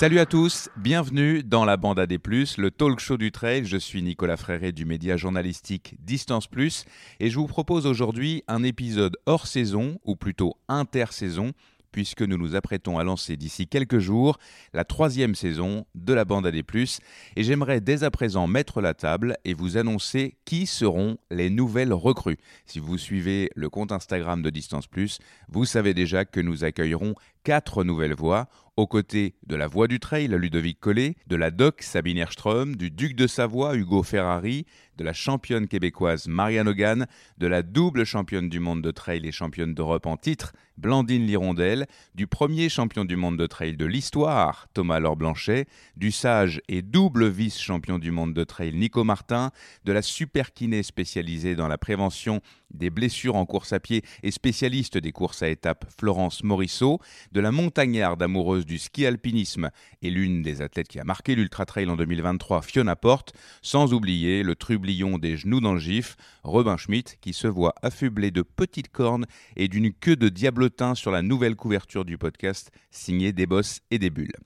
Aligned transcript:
Salut 0.00 0.18
à 0.18 0.24
tous, 0.24 0.70
bienvenue 0.78 1.42
dans 1.42 1.66
la 1.66 1.76
bande 1.76 1.98
AD+, 1.98 2.16
le 2.24 2.70
talk 2.70 3.00
show 3.00 3.18
du 3.18 3.32
trail. 3.32 3.66
Je 3.66 3.76
suis 3.76 4.00
Nicolas 4.00 4.38
Fréré 4.38 4.72
du 4.72 4.86
média 4.86 5.18
journalistique 5.18 5.94
Distance 5.98 6.46
Plus 6.46 6.86
et 7.20 7.28
je 7.28 7.38
vous 7.38 7.46
propose 7.46 7.84
aujourd'hui 7.84 8.42
un 8.48 8.62
épisode 8.62 9.18
hors 9.26 9.46
saison, 9.46 9.98
ou 10.06 10.16
plutôt 10.16 10.56
intersaison, 10.68 11.52
puisque 11.92 12.22
nous 12.22 12.38
nous 12.38 12.54
apprêtons 12.54 12.98
à 12.98 13.04
lancer 13.04 13.36
d'ici 13.36 13.66
quelques 13.66 13.98
jours 13.98 14.38
la 14.72 14.84
troisième 14.84 15.34
saison 15.34 15.84
de 15.94 16.14
la 16.14 16.24
bande 16.24 16.46
AD+, 16.46 16.56
et 16.56 17.42
j'aimerais 17.42 17.82
dès 17.82 18.02
à 18.02 18.10
présent 18.10 18.46
mettre 18.46 18.80
la 18.80 18.94
table 18.94 19.36
et 19.44 19.52
vous 19.52 19.76
annoncer 19.76 20.36
qui 20.46 20.64
seront 20.64 21.18
les 21.30 21.50
nouvelles 21.50 21.92
recrues. 21.92 22.38
Si 22.64 22.78
vous 22.78 22.96
suivez 22.96 23.50
le 23.54 23.68
compte 23.68 23.92
Instagram 23.92 24.40
de 24.40 24.48
Distance 24.48 24.86
Plus, 24.86 25.18
vous 25.50 25.66
savez 25.66 25.92
déjà 25.92 26.24
que 26.24 26.40
nous 26.40 26.64
accueillerons 26.64 27.14
quatre 27.44 27.84
nouvelles 27.84 28.14
voix 28.14 28.48
aux 28.76 28.86
côtés 28.86 29.34
de 29.46 29.56
la 29.56 29.66
voix 29.66 29.88
du 29.88 30.00
trail 30.00 30.28
Ludovic 30.28 30.80
Collet, 30.80 31.16
de 31.26 31.36
la 31.36 31.50
doc 31.50 31.82
Sabine 31.82 32.18
Erström, 32.18 32.76
du 32.76 32.90
duc 32.90 33.14
de 33.14 33.26
Savoie 33.26 33.76
Hugo 33.76 34.02
Ferrari, 34.02 34.64
de 34.96 35.04
la 35.04 35.12
championne 35.12 35.66
québécoise 35.66 36.28
Marianne 36.28 36.68
Hogan, 36.68 37.06
de 37.38 37.46
la 37.46 37.62
double 37.62 38.04
championne 38.04 38.48
du 38.48 38.60
monde 38.60 38.82
de 38.82 38.90
trail 38.90 39.26
et 39.26 39.32
championne 39.32 39.74
d'Europe 39.74 40.06
en 40.06 40.16
titre 40.16 40.52
Blandine 40.76 41.26
Lirondelle, 41.26 41.86
du 42.14 42.26
premier 42.26 42.70
champion 42.70 43.04
du 43.04 43.16
monde 43.16 43.36
de 43.36 43.46
trail 43.46 43.76
de 43.76 43.84
l'histoire 43.84 44.68
Thomas 44.72 44.98
Laure 44.98 45.16
Blanchet, 45.16 45.66
du 45.96 46.10
sage 46.10 46.62
et 46.68 46.80
double 46.80 47.28
vice-champion 47.28 47.98
du 47.98 48.10
monde 48.10 48.32
de 48.32 48.44
trail 48.44 48.74
Nico 48.74 49.04
Martin, 49.04 49.50
de 49.84 49.92
la 49.92 50.00
super 50.00 50.54
kiné 50.54 50.82
spécialisée 50.82 51.54
dans 51.54 51.68
la 51.68 51.76
prévention 51.76 52.40
des 52.70 52.88
blessures 52.88 53.36
en 53.36 53.44
course 53.46 53.72
à 53.72 53.80
pied 53.80 54.02
et 54.22 54.30
spécialiste 54.30 54.96
des 54.96 55.12
courses 55.12 55.42
à 55.42 55.48
étapes 55.48 55.84
Florence 55.98 56.44
Morisseau, 56.44 56.98
de 57.32 57.40
la 57.40 57.52
montagnarde 57.52 58.22
amoureuse 58.22 58.66
du 58.66 58.78
ski 58.78 59.06
alpinisme 59.06 59.70
et 60.02 60.10
l'une 60.10 60.42
des 60.42 60.62
athlètes 60.62 60.88
qui 60.88 60.98
a 60.98 61.04
marqué 61.04 61.34
l'Ultra 61.34 61.64
Trail 61.64 61.88
en 61.88 61.96
2023, 61.96 62.62
Fiona 62.62 62.96
Porte, 62.96 63.32
sans 63.62 63.92
oublier 63.92 64.42
le 64.42 64.54
trublion 64.54 65.18
des 65.18 65.36
genoux 65.36 65.60
dans 65.60 65.74
le 65.74 65.80
gif, 65.80 66.16
Robin 66.42 66.76
Schmidt, 66.76 67.16
qui 67.20 67.32
se 67.32 67.46
voit 67.46 67.74
affublé 67.82 68.30
de 68.30 68.42
petites 68.42 68.90
cornes 68.90 69.26
et 69.56 69.68
d'une 69.68 69.92
queue 69.92 70.16
de 70.16 70.28
diablotin 70.28 70.94
sur 70.94 71.10
la 71.10 71.22
nouvelle 71.22 71.56
couverture 71.56 72.04
du 72.04 72.18
podcast 72.18 72.70
signé 72.90 73.32
des 73.32 73.46
bosses 73.46 73.80
et 73.90 73.98
des 73.98 74.10
bulles. 74.10 74.36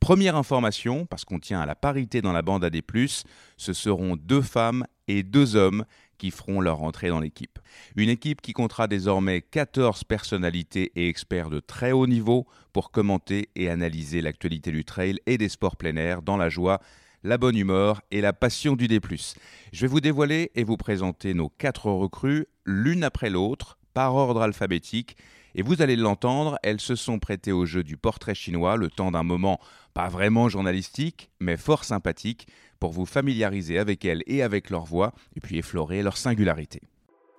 Première 0.00 0.36
information, 0.36 1.06
parce 1.06 1.24
qu'on 1.24 1.38
tient 1.38 1.60
à 1.60 1.66
la 1.66 1.74
parité 1.74 2.22
dans 2.22 2.32
la 2.32 2.42
bande 2.42 2.64
AD+, 2.64 2.80
ce 3.56 3.72
seront 3.72 4.16
deux 4.16 4.42
femmes 4.42 4.84
et 5.08 5.22
deux 5.22 5.56
hommes 5.56 5.84
qui 6.16 6.30
feront 6.30 6.60
leur 6.60 6.82
entrée 6.82 7.08
dans 7.08 7.20
l'équipe. 7.20 7.58
Une 7.96 8.08
équipe 8.08 8.40
qui 8.40 8.52
comptera 8.52 8.88
désormais 8.88 9.42
14 9.42 10.04
personnalités 10.04 10.92
et 10.96 11.08
experts 11.08 11.50
de 11.50 11.60
très 11.60 11.92
haut 11.92 12.06
niveau 12.06 12.46
pour 12.72 12.90
commenter 12.90 13.48
et 13.56 13.70
analyser 13.70 14.20
l'actualité 14.20 14.70
du 14.70 14.84
trail 14.84 15.18
et 15.26 15.38
des 15.38 15.48
sports 15.48 15.76
plein 15.76 15.96
air 15.96 16.22
dans 16.22 16.36
la 16.36 16.48
joie, 16.48 16.80
la 17.22 17.38
bonne 17.38 17.56
humeur 17.56 18.02
et 18.10 18.20
la 18.20 18.32
passion 18.32 18.76
du 18.76 18.88
D+. 18.88 19.00
Je 19.72 19.80
vais 19.80 19.86
vous 19.86 20.00
dévoiler 20.00 20.52
et 20.54 20.64
vous 20.64 20.76
présenter 20.76 21.34
nos 21.34 21.48
quatre 21.48 21.90
recrues 21.90 22.46
l'une 22.64 23.04
après 23.04 23.30
l'autre 23.30 23.78
par 23.94 24.14
ordre 24.14 24.42
alphabétique 24.42 25.16
et 25.56 25.62
vous 25.62 25.80
allez 25.80 25.96
l'entendre, 25.96 26.58
elles 26.62 26.80
se 26.80 26.94
sont 26.94 27.18
prêtées 27.18 27.50
au 27.50 27.64
jeu 27.64 27.82
du 27.82 27.96
portrait 27.96 28.34
chinois 28.34 28.76
le 28.76 28.90
temps 28.90 29.10
d'un 29.10 29.22
moment 29.22 29.58
pas 29.94 30.08
vraiment 30.08 30.50
journalistique, 30.50 31.30
mais 31.40 31.56
fort 31.56 31.84
sympathique, 31.84 32.46
pour 32.78 32.92
vous 32.92 33.06
familiariser 33.06 33.78
avec 33.78 34.04
elles 34.04 34.22
et 34.26 34.42
avec 34.42 34.68
leur 34.68 34.84
voix, 34.84 35.14
et 35.34 35.40
puis 35.40 35.56
effleurer 35.56 36.02
leur 36.02 36.18
singularité. 36.18 36.82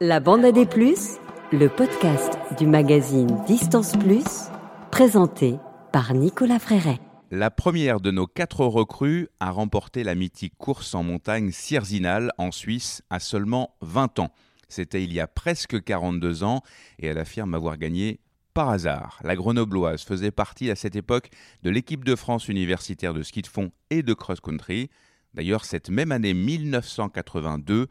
La 0.01 0.19
bande 0.19 0.43
à 0.43 0.51
des 0.51 0.65
plus, 0.65 1.17
le 1.51 1.67
podcast 1.69 2.39
du 2.57 2.65
magazine 2.65 3.43
Distance 3.45 3.95
Plus, 3.97 4.49
présenté 4.89 5.57
par 5.93 6.15
Nicolas 6.15 6.59
Fréret. 6.59 6.99
La 7.29 7.51
première 7.51 7.99
de 7.99 8.09
nos 8.09 8.25
quatre 8.25 8.65
recrues 8.65 9.27
a 9.39 9.51
remporté 9.51 10.03
la 10.03 10.15
mythique 10.15 10.57
course 10.57 10.95
en 10.95 11.03
montagne 11.03 11.51
Sierzinal 11.51 12.31
en 12.39 12.51
Suisse 12.51 13.03
à 13.11 13.19
seulement 13.19 13.75
20 13.81 14.17
ans. 14.17 14.31
C'était 14.69 15.03
il 15.03 15.13
y 15.13 15.19
a 15.19 15.27
presque 15.27 15.83
42 15.83 16.43
ans 16.43 16.61
et 16.99 17.07
elle 17.07 17.17
affirme 17.17 17.53
avoir 17.53 17.77
gagné 17.77 18.19
par 18.53 18.69
hasard. 18.69 19.19
La 19.23 19.35
grenobloise 19.35 20.01
faisait 20.01 20.31
partie 20.31 20.71
à 20.71 20.75
cette 20.75 20.95
époque 20.95 21.29
de 21.63 21.69
l'équipe 21.69 22.03
de 22.03 22.15
France 22.15 22.47
universitaire 22.47 23.13
de 23.13 23.21
ski 23.21 23.43
de 23.43 23.47
fond 23.47 23.71
et 23.89 24.01
de 24.01 24.13
cross-country. 24.13 24.89
D'ailleurs, 25.33 25.63
cette 25.63 25.89
même 25.89 26.11
année 26.11 26.33
1982, 26.33 27.87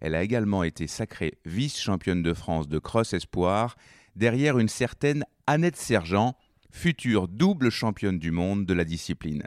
elle 0.00 0.14
a 0.14 0.22
également 0.22 0.64
été 0.64 0.86
sacrée 0.86 1.38
vice-championne 1.44 2.22
de 2.22 2.34
France 2.34 2.68
de 2.68 2.78
cross 2.78 3.12
espoir 3.12 3.76
derrière 4.16 4.58
une 4.58 4.68
certaine 4.68 5.24
Annette 5.46 5.76
Sergent, 5.76 6.36
future 6.70 7.28
double 7.28 7.70
championne 7.70 8.18
du 8.18 8.30
monde 8.30 8.66
de 8.66 8.74
la 8.74 8.84
discipline. 8.84 9.42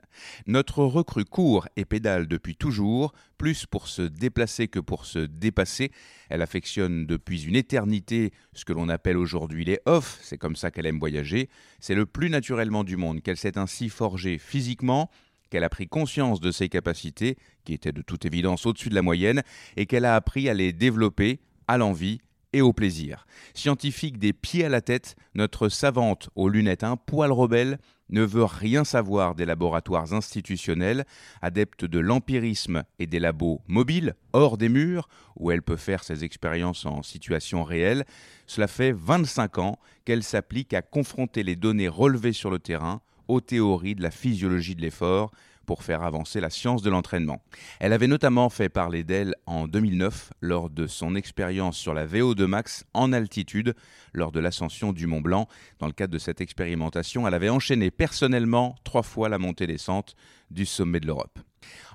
Notre 0.47 0.83
recrue 0.83 1.25
court 1.25 1.67
et 1.75 1.85
pédale 1.85 2.27
depuis 2.27 2.55
toujours, 2.55 3.13
plus 3.37 3.65
pour 3.65 3.87
se 3.87 4.01
déplacer 4.01 4.67
que 4.67 4.79
pour 4.79 5.05
se 5.05 5.19
dépasser. 5.19 5.91
Elle 6.29 6.41
affectionne 6.41 7.05
depuis 7.05 7.43
une 7.43 7.55
éternité 7.55 8.31
ce 8.53 8.65
que 8.65 8.73
l'on 8.73 8.89
appelle 8.89 9.17
aujourd'hui 9.17 9.65
les 9.65 9.79
off, 9.85 10.19
c'est 10.21 10.37
comme 10.37 10.55
ça 10.55 10.71
qu'elle 10.71 10.85
aime 10.85 10.99
voyager. 10.99 11.49
C'est 11.79 11.95
le 11.95 12.05
plus 12.05 12.29
naturellement 12.29 12.83
du 12.83 12.97
monde 12.97 13.21
qu'elle 13.21 13.37
s'est 13.37 13.57
ainsi 13.57 13.89
forgée 13.89 14.37
physiquement, 14.37 15.09
qu'elle 15.49 15.63
a 15.63 15.69
pris 15.69 15.87
conscience 15.87 16.39
de 16.39 16.51
ses 16.51 16.69
capacités, 16.69 17.37
qui 17.65 17.73
étaient 17.73 17.91
de 17.91 18.01
toute 18.01 18.25
évidence 18.25 18.65
au-dessus 18.65 18.89
de 18.89 18.95
la 18.95 19.01
moyenne, 19.01 19.43
et 19.77 19.85
qu'elle 19.85 20.05
a 20.05 20.15
appris 20.15 20.49
à 20.49 20.53
les 20.53 20.73
développer 20.73 21.39
à 21.67 21.77
l'envie 21.77 22.19
et 22.53 22.61
au 22.61 22.73
plaisir. 22.73 23.25
Scientifique 23.53 24.17
des 24.19 24.33
pieds 24.33 24.65
à 24.65 24.69
la 24.69 24.81
tête, 24.81 25.15
notre 25.35 25.69
savante 25.69 26.29
aux 26.35 26.49
lunettes 26.49 26.83
un 26.83 26.97
poil 26.97 27.31
rebelle 27.31 27.79
ne 28.09 28.23
veut 28.23 28.43
rien 28.43 28.83
savoir 28.83 29.35
des 29.35 29.45
laboratoires 29.45 30.13
institutionnels, 30.13 31.05
adepte 31.41 31.85
de 31.85 31.99
l'empirisme 31.99 32.83
et 32.99 33.07
des 33.07 33.19
labos 33.19 33.61
mobiles, 33.67 34.15
hors 34.33 34.57
des 34.57 34.69
murs, 34.69 35.07
où 35.37 35.49
elle 35.51 35.61
peut 35.61 35.77
faire 35.77 36.03
ses 36.03 36.23
expériences 36.23 36.85
en 36.85 37.03
situation 37.03 37.63
réelle. 37.63 38.05
Cela 38.47 38.67
fait 38.67 38.91
25 38.91 39.57
ans 39.59 39.79
qu'elle 40.03 40.23
s'applique 40.23 40.73
à 40.73 40.81
confronter 40.81 41.43
les 41.43 41.55
données 41.55 41.87
relevées 41.87 42.33
sur 42.33 42.51
le 42.51 42.59
terrain 42.59 43.01
aux 43.27 43.39
théories 43.41 43.95
de 43.95 44.03
la 44.03 44.11
physiologie 44.11 44.75
de 44.75 44.81
l'effort 44.81 45.31
pour 45.65 45.83
faire 45.83 46.03
avancer 46.03 46.39
la 46.39 46.49
science 46.49 46.81
de 46.81 46.89
l'entraînement. 46.89 47.41
Elle 47.79 47.93
avait 47.93 48.07
notamment 48.07 48.49
fait 48.49 48.69
parler 48.69 49.03
d'elle 49.03 49.35
en 49.45 49.67
2009 49.67 50.33
lors 50.41 50.69
de 50.69 50.87
son 50.87 51.15
expérience 51.15 51.77
sur 51.77 51.93
la 51.93 52.05
VO2 52.05 52.45
max 52.45 52.85
en 52.93 53.13
altitude 53.13 53.75
lors 54.13 54.31
de 54.31 54.39
l'ascension 54.39 54.93
du 54.93 55.07
Mont 55.07 55.21
Blanc. 55.21 55.47
Dans 55.79 55.87
le 55.87 55.93
cadre 55.93 56.13
de 56.13 56.19
cette 56.19 56.41
expérimentation, 56.41 57.27
elle 57.27 57.33
avait 57.33 57.49
enchaîné 57.49 57.91
personnellement 57.91 58.75
trois 58.83 59.03
fois 59.03 59.29
la 59.29 59.37
montée-descente 59.37 60.15
du 60.49 60.65
sommet 60.65 60.99
de 60.99 61.07
l'Europe. 61.07 61.39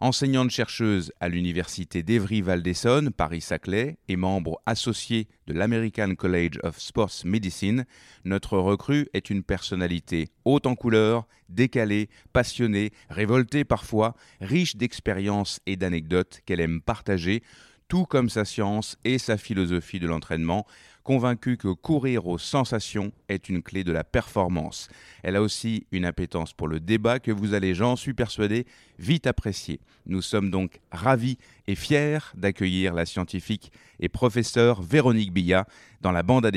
Enseignante-chercheuse 0.00 1.12
à 1.21 1.28
l'université 1.28 2.03
d'Evry-Val 2.03 2.62
d'Essonne, 2.62 3.10
Paris-Saclay, 3.10 3.97
et 4.09 4.16
membre 4.16 4.60
associé 4.66 5.27
de 5.47 5.54
l'American 5.54 6.15
College 6.15 6.59
of 6.62 6.78
Sports 6.78 7.25
Medicine, 7.25 7.87
notre 8.25 8.59
recrue 8.59 9.09
est 9.15 9.31
une 9.31 9.43
personnalité 9.43 10.28
haute 10.44 10.66
en 10.66 10.75
couleur, 10.75 11.27
décalée, 11.49 12.09
passionnée, 12.32 12.93
révoltée 13.09 13.65
parfois, 13.65 14.15
riche 14.41 14.77
d'expériences 14.77 15.60
et 15.66 15.77
d'anecdotes 15.77 16.41
qu'elle 16.44 16.60
aime 16.60 16.83
partager, 16.83 17.43
tout 17.88 18.04
comme 18.04 18.28
sa 18.28 18.44
science 18.44 18.98
et 19.04 19.19
sa 19.19 19.37
philosophie 19.37 20.00
de 20.00 20.09
l'entraînement, 20.09 20.66
convaincue 21.06 21.56
que 21.56 21.68
courir 21.68 22.26
aux 22.26 22.36
sensations 22.36 23.12
est 23.28 23.48
une 23.48 23.62
clé 23.62 23.84
de 23.84 23.92
la 23.92 24.02
performance. 24.02 24.88
Elle 25.22 25.36
a 25.36 25.40
aussi 25.40 25.86
une 25.92 26.04
appétence 26.04 26.52
pour 26.52 26.66
le 26.66 26.80
débat 26.80 27.20
que 27.20 27.30
vous 27.30 27.54
allez, 27.54 27.74
j'en 27.76 27.94
suis 27.94 28.12
persuadé, 28.12 28.66
vite 28.98 29.28
apprécier. 29.28 29.78
Nous 30.06 30.20
sommes 30.20 30.50
donc 30.50 30.80
ravis 30.91 31.38
et 31.68 31.76
fiers 31.76 32.18
d'accueillir 32.34 32.92
la 32.92 33.06
scientifique 33.06 33.70
et 34.00 34.08
professeure 34.08 34.82
Véronique 34.82 35.32
Billat 35.32 35.66
dans 36.00 36.10
la 36.10 36.24
bande 36.24 36.44
AD+, 36.44 36.56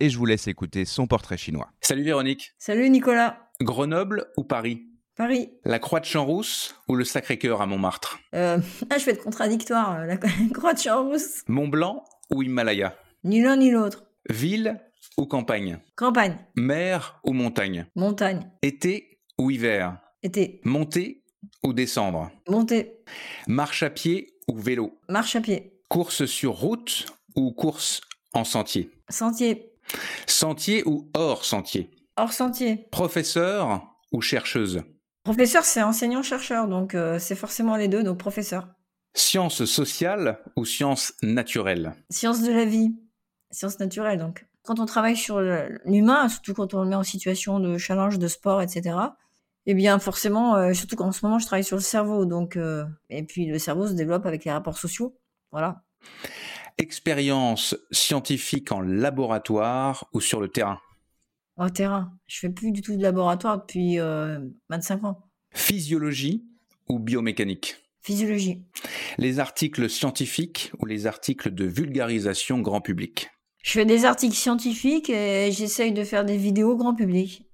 et 0.00 0.08
je 0.08 0.16
vous 0.16 0.24
laisse 0.24 0.48
écouter 0.48 0.86
son 0.86 1.06
portrait 1.06 1.36
chinois. 1.36 1.68
Salut 1.82 2.04
Véronique. 2.04 2.54
Salut 2.58 2.88
Nicolas. 2.88 3.50
Grenoble 3.60 4.28
ou 4.38 4.44
Paris? 4.44 4.82
Paris. 5.14 5.50
La 5.66 5.78
Croix 5.78 6.00
de 6.00 6.06
Champs-Rousse 6.06 6.74
ou 6.88 6.96
le 6.96 7.04
Sacré-Cœur 7.04 7.60
à 7.60 7.66
Montmartre? 7.66 8.18
Euh, 8.34 8.58
Ah, 8.90 8.96
je 8.96 9.04
vais 9.04 9.12
être 9.12 9.22
contradictoire. 9.22 10.06
La 10.06 10.16
Croix 10.54 10.72
de 10.72 10.78
Champs-Rousse. 10.78 11.42
Mont 11.48 11.68
Blanc 11.68 12.02
ou 12.30 12.42
Himalaya? 12.42 12.96
Ni 13.24 13.40
l'un 13.40 13.56
ni 13.56 13.70
l'autre. 13.70 14.04
Ville 14.28 14.78
ou 15.16 15.24
campagne? 15.24 15.78
Campagne. 15.96 16.36
Mer 16.56 17.20
ou 17.24 17.32
montagne? 17.32 17.86
Montagne. 17.96 18.50
Été 18.60 19.18
ou 19.38 19.50
hiver? 19.50 19.98
Été. 20.22 20.60
Monter 20.64 21.24
ou 21.62 21.72
descendre? 21.72 22.30
Montée. 22.48 22.98
Marche 23.46 23.82
à 23.82 23.88
pied 23.88 24.34
ou 24.46 24.58
vélo? 24.58 25.00
Marche 25.08 25.36
à 25.36 25.40
pied. 25.40 25.80
Course 25.88 26.26
sur 26.26 26.52
route 26.52 27.06
ou 27.34 27.52
course 27.52 28.02
en 28.34 28.44
sentier? 28.44 28.90
Sentier. 29.08 29.72
Sentier 30.26 30.82
ou 30.84 31.10
hors 31.14 31.46
sentier? 31.46 31.90
Hors 32.18 32.32
sentier. 32.32 32.88
Professeur 32.90 33.88
ou 34.12 34.20
chercheuse? 34.20 34.82
Professeur, 35.24 35.64
c'est 35.64 35.82
enseignant-chercheur, 35.82 36.68
donc 36.68 36.94
euh, 36.94 37.18
c'est 37.18 37.34
forcément 37.36 37.76
les 37.76 37.88
deux, 37.88 38.02
donc 38.02 38.18
professeur. 38.18 38.68
Sciences 39.14 39.64
sociales 39.64 40.40
ou 40.56 40.66
sciences 40.66 41.14
naturelles? 41.22 41.94
Sciences 42.10 42.42
de 42.42 42.52
la 42.52 42.66
vie. 42.66 42.94
Sciences 43.54 43.78
naturelles, 43.78 44.18
donc. 44.18 44.46
Quand 44.64 44.80
on 44.80 44.86
travaille 44.86 45.16
sur 45.16 45.40
l'humain, 45.84 46.28
surtout 46.28 46.54
quand 46.54 46.74
on 46.74 46.82
le 46.82 46.88
met 46.88 46.96
en 46.96 47.02
situation 47.02 47.60
de 47.60 47.76
challenge, 47.78 48.18
de 48.18 48.28
sport, 48.28 48.62
etc., 48.62 48.96
Eh 49.66 49.74
bien, 49.74 49.98
forcément, 49.98 50.56
euh, 50.56 50.72
surtout 50.74 50.96
qu'en 50.96 51.12
ce 51.12 51.24
moment, 51.24 51.38
je 51.38 51.46
travaille 51.46 51.64
sur 51.64 51.76
le 51.76 51.82
cerveau. 51.82 52.26
Donc, 52.26 52.56
euh, 52.56 52.84
et 53.10 53.22
puis, 53.22 53.46
le 53.46 53.58
cerveau 53.58 53.86
se 53.86 53.92
développe 53.92 54.26
avec 54.26 54.44
les 54.44 54.50
rapports 54.50 54.76
sociaux. 54.78 55.16
Voilà. 55.52 55.82
Expérience 56.78 57.76
scientifique 57.90 58.72
en 58.72 58.80
laboratoire 58.80 60.06
ou 60.12 60.20
sur 60.20 60.40
le 60.40 60.48
terrain? 60.48 60.80
Au 61.56 61.68
terrain. 61.68 62.12
Je 62.26 62.40
fais 62.40 62.50
plus 62.50 62.72
du 62.72 62.82
tout 62.82 62.96
de 62.96 63.02
laboratoire 63.02 63.58
depuis 63.58 63.98
25 64.68 65.04
ans. 65.04 65.20
Physiologie 65.50 66.44
ou 66.88 66.98
biomécanique? 66.98 67.76
Physiologie. 68.02 68.64
Les 69.18 69.38
articles 69.38 69.88
scientifiques 69.88 70.72
ou 70.78 70.86
les 70.86 71.06
articles 71.06 71.54
de 71.54 71.64
vulgarisation 71.64 72.60
grand 72.60 72.80
public? 72.80 73.30
Je 73.64 73.72
fais 73.72 73.86
des 73.86 74.04
articles 74.04 74.36
scientifiques 74.36 75.08
et 75.08 75.50
j'essaye 75.50 75.92
de 75.92 76.04
faire 76.04 76.26
des 76.26 76.36
vidéos 76.36 76.76
grand 76.76 76.94
public. 76.94 77.48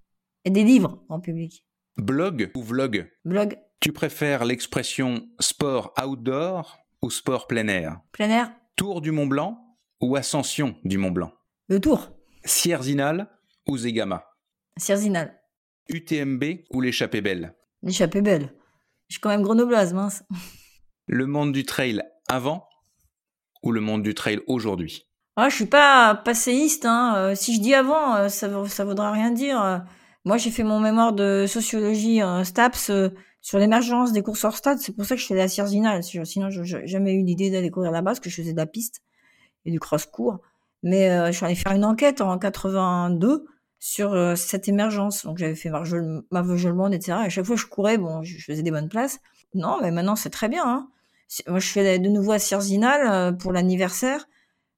Et 0.44 0.50
des 0.50 0.64
livres 0.64 1.04
grand 1.06 1.20
public. 1.20 1.64
Blog 1.98 2.50
ou 2.56 2.62
vlog? 2.64 3.08
Blog. 3.24 3.56
Tu 3.78 3.92
préfères 3.92 4.44
l'expression 4.44 5.28
sport 5.38 5.94
outdoor 6.04 6.80
ou 7.00 7.10
sport 7.12 7.46
plein 7.46 7.68
air? 7.68 8.00
Plein 8.10 8.28
air. 8.28 8.52
Tour 8.74 9.02
du 9.02 9.12
Mont 9.12 9.28
Blanc 9.28 9.56
ou 10.00 10.16
ascension 10.16 10.74
du 10.82 10.98
Mont 10.98 11.12
Blanc? 11.12 11.32
Le 11.68 11.80
tour. 11.80 12.10
Sierzinal 12.44 13.30
ou 13.68 13.78
Zegama? 13.78 14.26
Sierzinal. 14.78 15.40
UTMB 15.90 16.42
ou 16.72 16.80
l'échappée 16.80 17.20
belle? 17.20 17.54
L'échappée 17.82 18.20
belle. 18.20 18.52
Je 19.06 19.14
suis 19.14 19.20
quand 19.20 19.30
même 19.30 19.42
grenobloise, 19.42 19.94
mince. 19.94 20.24
Le 21.06 21.26
monde 21.26 21.52
du 21.52 21.64
trail 21.64 22.02
avant 22.28 22.66
ou 23.62 23.70
le 23.70 23.80
monde 23.80 24.02
du 24.02 24.14
trail 24.14 24.40
aujourd'hui? 24.48 25.06
Ah, 25.40 25.48
Je 25.48 25.54
suis 25.54 25.66
pas 25.66 26.14
passéiste. 26.14 26.84
Hein. 26.84 27.14
Euh, 27.16 27.34
si 27.34 27.54
je 27.54 27.60
dis 27.60 27.74
avant, 27.74 28.14
euh, 28.16 28.28
ça, 28.28 28.48
ça 28.68 28.84
voudra 28.84 29.12
rien 29.12 29.30
dire. 29.30 29.84
Moi, 30.24 30.36
j'ai 30.36 30.50
fait 30.50 30.62
mon 30.62 30.80
mémoire 30.80 31.12
de 31.12 31.46
sociologie 31.48 32.22
en 32.22 32.44
STAPS 32.44 32.90
euh, 32.90 33.08
sur 33.40 33.58
l'émergence 33.58 34.12
des 34.12 34.22
courses 34.22 34.44
hors 34.44 34.56
stade. 34.56 34.78
C'est 34.78 34.94
pour 34.94 35.04
ça 35.04 35.14
que 35.14 35.20
je 35.20 35.26
fais 35.26 35.34
la 35.34 35.48
Cierzinal. 35.48 36.02
Sinon, 36.02 36.50
je 36.50 36.60
n'ai 36.60 36.86
jamais 36.86 37.14
eu 37.14 37.22
l'idée 37.24 37.50
d'aller 37.50 37.70
courir 37.70 37.90
là-bas 37.90 38.10
parce 38.10 38.20
que 38.20 38.30
je 38.30 38.36
faisais 38.36 38.52
de 38.52 38.58
la 38.58 38.66
piste 38.66 39.02
et 39.64 39.70
du 39.70 39.80
cross-court. 39.80 40.38
Mais 40.82 41.08
je 41.26 41.36
suis 41.36 41.44
allée 41.44 41.54
faire 41.54 41.72
une 41.72 41.84
enquête 41.84 42.20
en 42.20 42.38
82 42.38 43.46
sur 43.80 44.12
euh, 44.12 44.36
cette 44.36 44.68
émergence. 44.68 45.24
Donc 45.24 45.38
j'avais 45.38 45.56
fait 45.56 45.70
Marvejolement, 46.30 46.88
etc. 46.88 47.18
Et 47.22 47.26
à 47.26 47.28
chaque 47.28 47.46
fois 47.46 47.56
je 47.56 47.66
courais, 47.66 47.98
bon, 47.98 48.22
je 48.22 48.38
faisais 48.38 48.62
des 48.62 48.70
bonnes 48.70 48.88
places. 48.88 49.18
Non, 49.54 49.78
mais 49.82 49.90
maintenant 49.90 50.14
c'est 50.14 50.30
très 50.30 50.48
bien. 50.48 50.64
Hein. 50.64 50.88
Moi 51.48 51.58
je 51.58 51.68
fais 51.68 51.98
de 51.98 52.08
nouveau 52.08 52.32
à 52.32 52.38
Sierzinal 52.38 53.06
euh, 53.06 53.32
pour 53.32 53.52
l'anniversaire. 53.52 54.28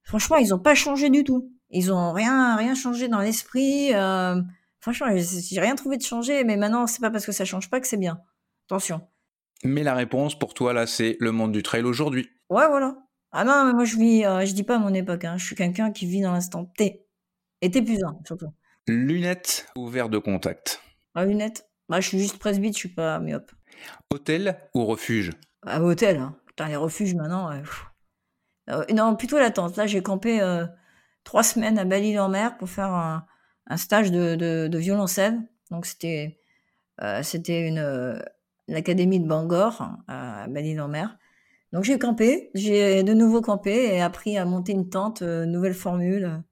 Franchement, 0.05 0.37
ils 0.37 0.53
ont 0.55 0.59
pas 0.59 0.75
changé 0.75 1.11
du 1.11 1.25
tout. 1.25 1.53
Ils 1.71 1.93
ont 1.93 2.13
rien 2.13 2.57
rien 2.57 2.75
changé 2.75 3.09
dans 3.09 3.21
l'esprit. 3.21 3.95
Euh, 3.95 4.41
franchement, 4.81 5.07
j'ai 5.17 5.61
rien 5.61 5.75
trouvé 5.75 5.97
de 5.97 6.03
changé. 6.03 6.45
Mais 6.45 6.57
maintenant, 6.57 6.87
c'est 6.87 7.01
pas 7.01 7.11
parce 7.11 7.25
que 7.27 7.33
ça 7.33 7.45
change 7.45 7.71
pas 7.71 7.81
que 7.81 7.87
c'est 7.87 7.97
bien. 7.97 8.21
Attention. 8.69 9.01
Mais 9.65 9.83
la 9.83 9.95
réponse 9.95 10.39
pour 10.39 10.55
toi 10.55 10.73
là, 10.73 10.87
c'est 10.87 11.17
le 11.21 11.31
monde 11.33 11.53
du 11.53 11.63
trail 11.63 11.85
aujourd'hui. 11.85 12.29
Ouais, 12.51 12.67
voilà. 12.69 12.97
Ah 13.31 13.45
non, 13.45 13.65
mais 13.65 13.73
moi 13.73 13.85
je 13.85 13.97
vis, 13.97 14.23
je 14.23 14.53
dis 14.53 14.65
pas 14.65 14.77
à 14.77 14.79
mon 14.79 14.93
époque. 14.93 15.25
Hein. 15.25 15.37
Je 15.39 15.45
suis 15.45 15.57
quelqu'un 15.57 15.93
qui 15.93 16.05
vit 16.07 16.21
dans 16.21 16.33
l'instant 16.33 16.65
T. 16.77 17.07
Et 17.63 17.71
T 17.71 17.81
plus 17.81 18.03
1, 18.03 18.19
surtout. 18.27 18.53
Lunettes 18.89 19.69
ou 19.77 19.87
verre 19.87 20.09
de 20.09 20.19
contact? 20.19 20.83
Ah, 21.15 21.25
lunettes 21.25 21.69
Bah, 21.89 22.01
je 22.01 22.09
suis 22.09 22.19
juste 22.19 22.39
presbyte, 22.39 22.75
je 22.75 22.79
suis 22.79 22.89
pas 22.89 23.21
myope. 23.21 23.53
Hôtel 24.11 24.59
ou 24.75 24.85
refuge? 24.85 25.31
Ah, 25.65 25.81
hôtel. 25.81 26.17
Hein. 26.17 26.37
Putain, 26.47 26.67
les 26.69 26.77
refuges 26.77 27.15
maintenant. 27.15 27.51
Euh, 28.71 28.85
non, 28.93 29.17
plutôt 29.17 29.39
la 29.39 29.51
tente. 29.51 29.77
Là, 29.77 29.87
j'ai 29.87 30.03
campé 30.03 30.41
euh, 30.41 30.67
trois 31.25 31.43
semaines 31.43 31.79
à 31.79 31.85
Belle-Île-en-Mer 31.85 32.57
pour 32.59 32.69
faire 32.69 32.93
un, 32.93 33.77
stage 33.77 34.11
de, 34.11 34.77
violoncelle. 34.77 35.41
Donc, 35.71 35.87
c'était 35.87 36.39
euh, 37.03 37.23
une, 37.49 38.23
l'académie 38.69 39.21
de 39.21 39.27
Bangor 39.27 39.97
à 40.09 40.47
Belle-Île-en-Mer. 40.49 41.19
Donc, 41.73 41.85
j'ai 41.85 41.99
campé. 41.99 42.51
J'ai 42.55 43.03
de 43.03 43.15
nouveau 43.15 43.41
campé 43.41 43.95
et 43.95 44.01
appris 44.01 44.37
à 44.37 44.45
monter 44.45 44.73
une 44.73 44.89
tente, 44.89 45.23
nouvelle 45.23 45.75
formule 45.75 46.43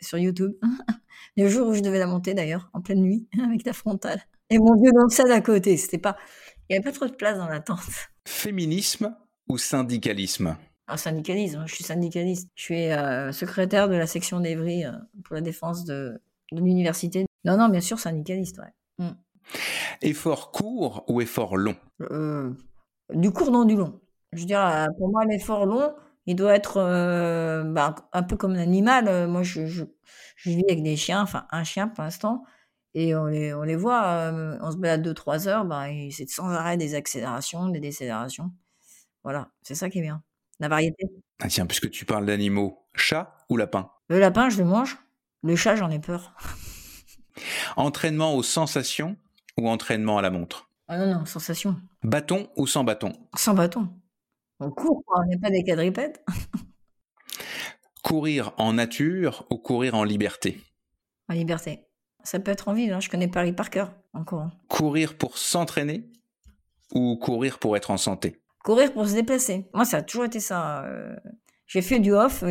sur 0.00 0.18
YouTube. 0.18 0.52
Le 1.36 1.48
jour 1.48 1.68
où 1.68 1.74
je 1.74 1.80
devais 1.80 1.98
la 1.98 2.06
monter 2.06 2.34
d'ailleurs, 2.34 2.70
en 2.72 2.80
pleine 2.80 3.00
nuit, 3.00 3.28
avec 3.44 3.64
la 3.64 3.72
frontale. 3.72 4.20
Et 4.50 4.58
mon 4.58 4.74
violoncelle 4.80 5.30
à 5.30 5.40
côté. 5.40 5.76
C'était 5.76 5.98
pas, 5.98 6.16
il 6.68 6.72
n'y 6.72 6.76
avait 6.76 6.84
pas 6.84 6.92
trop 6.92 7.06
de 7.06 7.14
place 7.14 7.36
dans 7.36 7.48
la 7.48 7.60
tente. 7.60 7.78
Féminisme 8.26 9.14
ou 9.48 9.58
syndicalisme? 9.58 10.56
Un 10.88 10.96
syndicalisme, 10.96 11.64
je 11.66 11.74
suis 11.74 11.84
syndicaliste. 11.84 12.48
Je 12.54 12.62
suis 12.62 12.90
euh, 12.90 13.30
secrétaire 13.30 13.90
de 13.90 13.94
la 13.94 14.06
section 14.06 14.40
d'Evry 14.40 14.86
euh, 14.86 14.92
pour 15.22 15.34
la 15.34 15.42
défense 15.42 15.84
de, 15.84 16.18
l'université. 16.50 17.26
Non, 17.44 17.58
non, 17.58 17.68
bien 17.68 17.82
sûr, 17.82 17.98
syndicaliste, 17.98 18.58
ouais. 18.58 19.04
Mm. 19.04 19.10
Effort 20.00 20.50
court 20.50 21.04
ou 21.08 21.20
effort 21.20 21.58
long? 21.58 21.76
Euh, 22.00 22.54
Du 23.12 23.30
court, 23.30 23.50
non, 23.50 23.66
du 23.66 23.76
long. 23.76 24.00
Je 24.32 24.40
veux 24.40 24.46
dire, 24.46 24.88
pour 24.96 25.10
moi, 25.10 25.26
l'effort 25.26 25.66
long, 25.66 25.94
il 26.26 26.36
doit 26.36 26.54
être 26.54 26.76
bah, 27.64 27.94
un 28.12 28.22
peu 28.22 28.36
comme 28.36 28.52
un 28.52 28.58
animal. 28.58 29.28
Moi, 29.28 29.42
je, 29.42 29.66
je 29.66 29.84
vis 30.50 30.64
avec 30.68 30.82
des 30.82 30.96
chiens, 30.96 31.22
enfin 31.22 31.46
un 31.50 31.64
chien 31.64 31.88
pour 31.88 32.04
l'instant, 32.04 32.44
et 32.94 33.14
on 33.14 33.26
les, 33.26 33.54
on 33.54 33.62
les 33.62 33.76
voit, 33.76 34.30
on 34.60 34.70
se 34.70 34.76
balade 34.76 35.06
2-3 35.06 35.48
heures, 35.48 35.64
bah, 35.64 35.86
c'est 36.10 36.28
sans 36.28 36.48
arrêt 36.50 36.76
des 36.76 36.94
accélérations, 36.94 37.68
des 37.68 37.80
décélérations. 37.80 38.52
Voilà, 39.24 39.50
c'est 39.62 39.74
ça 39.74 39.88
qui 39.88 39.98
est 39.98 40.02
bien. 40.02 40.22
La 40.60 40.68
variété. 40.68 41.06
Ah 41.40 41.48
tiens, 41.48 41.66
puisque 41.66 41.90
tu 41.90 42.04
parles 42.04 42.26
d'animaux, 42.26 42.84
chat 42.94 43.36
ou 43.48 43.56
lapin? 43.56 43.90
Le 44.08 44.18
lapin, 44.18 44.48
je 44.48 44.58
le 44.58 44.64
mange. 44.64 44.98
Le 45.42 45.54
chat, 45.54 45.76
j'en 45.76 45.90
ai 45.90 46.00
peur. 46.00 46.34
entraînement 47.76 48.34
aux 48.34 48.42
sensations 48.42 49.16
ou 49.56 49.68
entraînement 49.68 50.18
à 50.18 50.22
la 50.22 50.30
montre? 50.30 50.68
Ah 50.88 50.98
non, 50.98 51.18
non, 51.18 51.26
sensation. 51.26 51.76
Bâton 52.02 52.48
ou 52.56 52.66
sans 52.66 52.82
bâton? 52.82 53.12
Sans 53.36 53.54
bâton. 53.54 53.88
On 54.58 54.70
court, 54.70 55.04
on 55.06 55.24
n'est 55.26 55.38
pas 55.38 55.50
des 55.50 55.62
quadripèdes. 55.62 56.18
Courir 58.02 58.52
en 58.56 58.72
nature 58.72 59.46
ou 59.50 59.58
courir 59.58 59.94
en 59.94 60.02
liberté? 60.02 60.62
En 61.28 61.34
liberté. 61.34 61.84
Ça 62.24 62.40
peut 62.40 62.50
être 62.50 62.68
en 62.68 62.74
ville, 62.74 62.92
hein. 62.92 63.00
je 63.00 63.10
connais 63.10 63.28
Paris 63.28 63.52
par 63.52 63.70
cœur 63.70 63.92
en 64.14 64.24
courant. 64.24 64.50
Courir 64.68 65.16
pour 65.16 65.36
s'entraîner 65.36 66.10
ou 66.92 67.16
courir 67.16 67.58
pour 67.58 67.76
être 67.76 67.90
en 67.90 67.96
santé? 67.96 68.40
Courir 68.68 68.92
pour 68.92 69.08
se 69.08 69.14
déplacer. 69.14 69.64
Moi, 69.72 69.86
ça 69.86 69.96
a 69.96 70.02
toujours 70.02 70.26
été 70.26 70.40
ça. 70.40 70.84
Euh. 70.84 71.16
J'ai 71.66 71.80
fait 71.80 72.00
du 72.00 72.12
off 72.12 72.44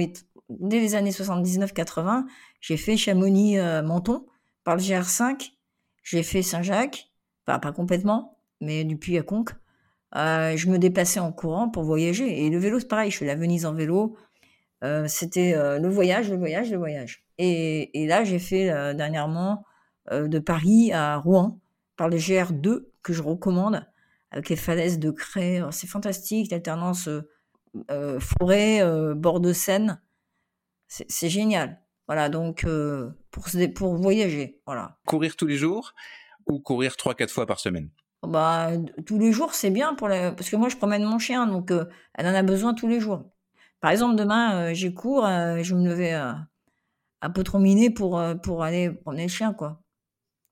dès 0.49 0.79
les 0.79 0.95
années 0.95 1.11
79-80. 1.11 2.25
J'ai 2.59 2.75
fait 2.75 2.97
Chamonix-Menton 2.97 4.25
euh, 4.25 4.31
par 4.63 4.77
le 4.77 4.81
GR5. 4.81 5.51
J'ai 6.01 6.23
fait 6.23 6.41
Saint-Jacques, 6.41 7.11
pas, 7.45 7.59
pas 7.59 7.71
complètement, 7.71 8.39
mais 8.61 8.83
du 8.83 8.97
Puy 8.97 9.19
à 9.19 9.21
Conques. 9.21 9.51
Euh, 10.15 10.57
je 10.57 10.67
me 10.69 10.79
déplaçais 10.79 11.19
en 11.19 11.31
courant 11.31 11.69
pour 11.69 11.83
voyager. 11.83 12.47
Et 12.47 12.49
le 12.49 12.57
vélo, 12.57 12.79
c'est 12.79 12.87
pareil. 12.87 13.11
Je 13.11 13.17
fais 13.19 13.27
la 13.27 13.35
Venise 13.35 13.67
en 13.67 13.75
vélo, 13.75 14.17
c'était 15.05 15.53
le 15.77 15.87
voyage, 15.87 16.31
le 16.31 16.37
voyage, 16.37 16.71
le 16.71 16.77
voyage. 16.79 17.25
Et, 17.37 18.07
là, 18.07 18.23
j'ai 18.23 18.39
fait 18.39 18.65
dernièrement 18.95 19.65
de 20.11 20.39
Paris 20.39 20.91
à 20.91 21.17
Rouen 21.17 21.59
par 21.95 22.09
le 22.09 22.17
GR2 22.17 22.87
que 23.03 23.13
je 23.13 23.21
recommande 23.21 23.85
avec 24.31 24.49
les 24.49 24.55
falaises 24.55 24.99
de 24.99 25.11
craie. 25.11 25.61
C'est 25.71 25.87
fantastique, 25.87 26.51
l'alternance 26.51 27.09
forêt, 28.19 28.81
bord 29.15 29.39
de 29.39 29.53
Seine. 29.53 30.01
C'est 30.87 31.29
génial. 31.29 31.81
Voilà, 32.07 32.29
donc 32.29 32.65
pour, 33.31 33.45
pour 33.75 33.95
voyager, 33.95 34.61
voilà. 34.65 34.97
Courir 35.05 35.35
tous 35.35 35.47
les 35.47 35.57
jours 35.57 35.93
ou 36.45 36.59
courir 36.59 36.93
3-4 36.93 37.29
fois 37.29 37.45
par 37.45 37.59
semaine? 37.59 37.89
Bah, 38.23 38.71
tous 39.05 39.19
les 39.19 39.31
jours, 39.31 39.53
c'est 39.53 39.69
bien 39.69 39.93
pour 39.93 40.07
parce 40.07 40.49
que 40.49 40.55
moi, 40.55 40.69
je 40.69 40.77
promène 40.77 41.03
mon 41.03 41.19
chien, 41.19 41.45
donc 41.47 41.71
elle 42.13 42.27
en 42.27 42.33
a 42.33 42.43
besoin 42.43 42.73
tous 42.73 42.87
les 42.87 42.99
jours. 42.99 43.29
Par 43.79 43.91
exemple, 43.91 44.15
demain, 44.15 44.69
euh, 44.71 44.73
j'ai 44.73 44.93
cours, 44.93 45.25
euh, 45.25 45.61
je 45.61 45.75
me 45.75 45.87
levais 45.87 46.13
euh, 46.13 46.33
un 47.21 47.29
peu 47.29 47.43
trop 47.43 47.59
miné 47.59 47.89
pour, 47.89 48.21
pour 48.43 48.63
aller 48.63 48.91
promener 48.91 49.23
le 49.23 49.29
chien, 49.29 49.53
quoi. 49.53 49.83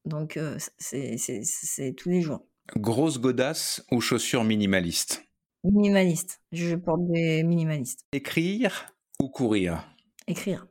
Donc, 0.05 0.39
c'est 0.77 1.95
tous 1.97 2.09
les 2.09 2.21
jours. 2.21 2.45
Grosse 2.75 3.19
godasse 3.19 3.85
ou 3.91 4.01
chaussures 4.01 4.43
minimalistes? 4.43 5.23
Minimaliste. 5.63 6.41
Je 6.51 6.75
porte 6.75 7.07
des 7.09 7.43
minimalistes. 7.43 8.01
Écrire 8.11 8.87
ou 9.19 9.29
courir? 9.29 9.83
Écrire. 10.27 10.67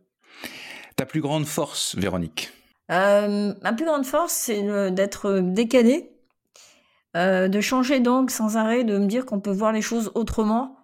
Ta 0.97 1.07
plus 1.07 1.21
grande 1.21 1.47
force, 1.47 1.97
Véronique? 1.97 2.51
Ma 2.89 3.73
plus 3.77 3.87
grande 3.87 4.05
force, 4.05 4.33
c'est 4.33 4.63
d'être 4.93 5.41
décalé, 5.41 6.11
de 7.15 7.61
changer 7.61 8.01
d'angle 8.01 8.31
sans 8.31 8.57
arrêt, 8.57 8.85
de 8.85 8.99
me 8.99 9.07
dire 9.07 9.27
qu'on 9.27 9.41
peut 9.41 9.51
voir 9.51 9.73
les 9.73 9.83
choses 9.83 10.13
autrement 10.15 10.77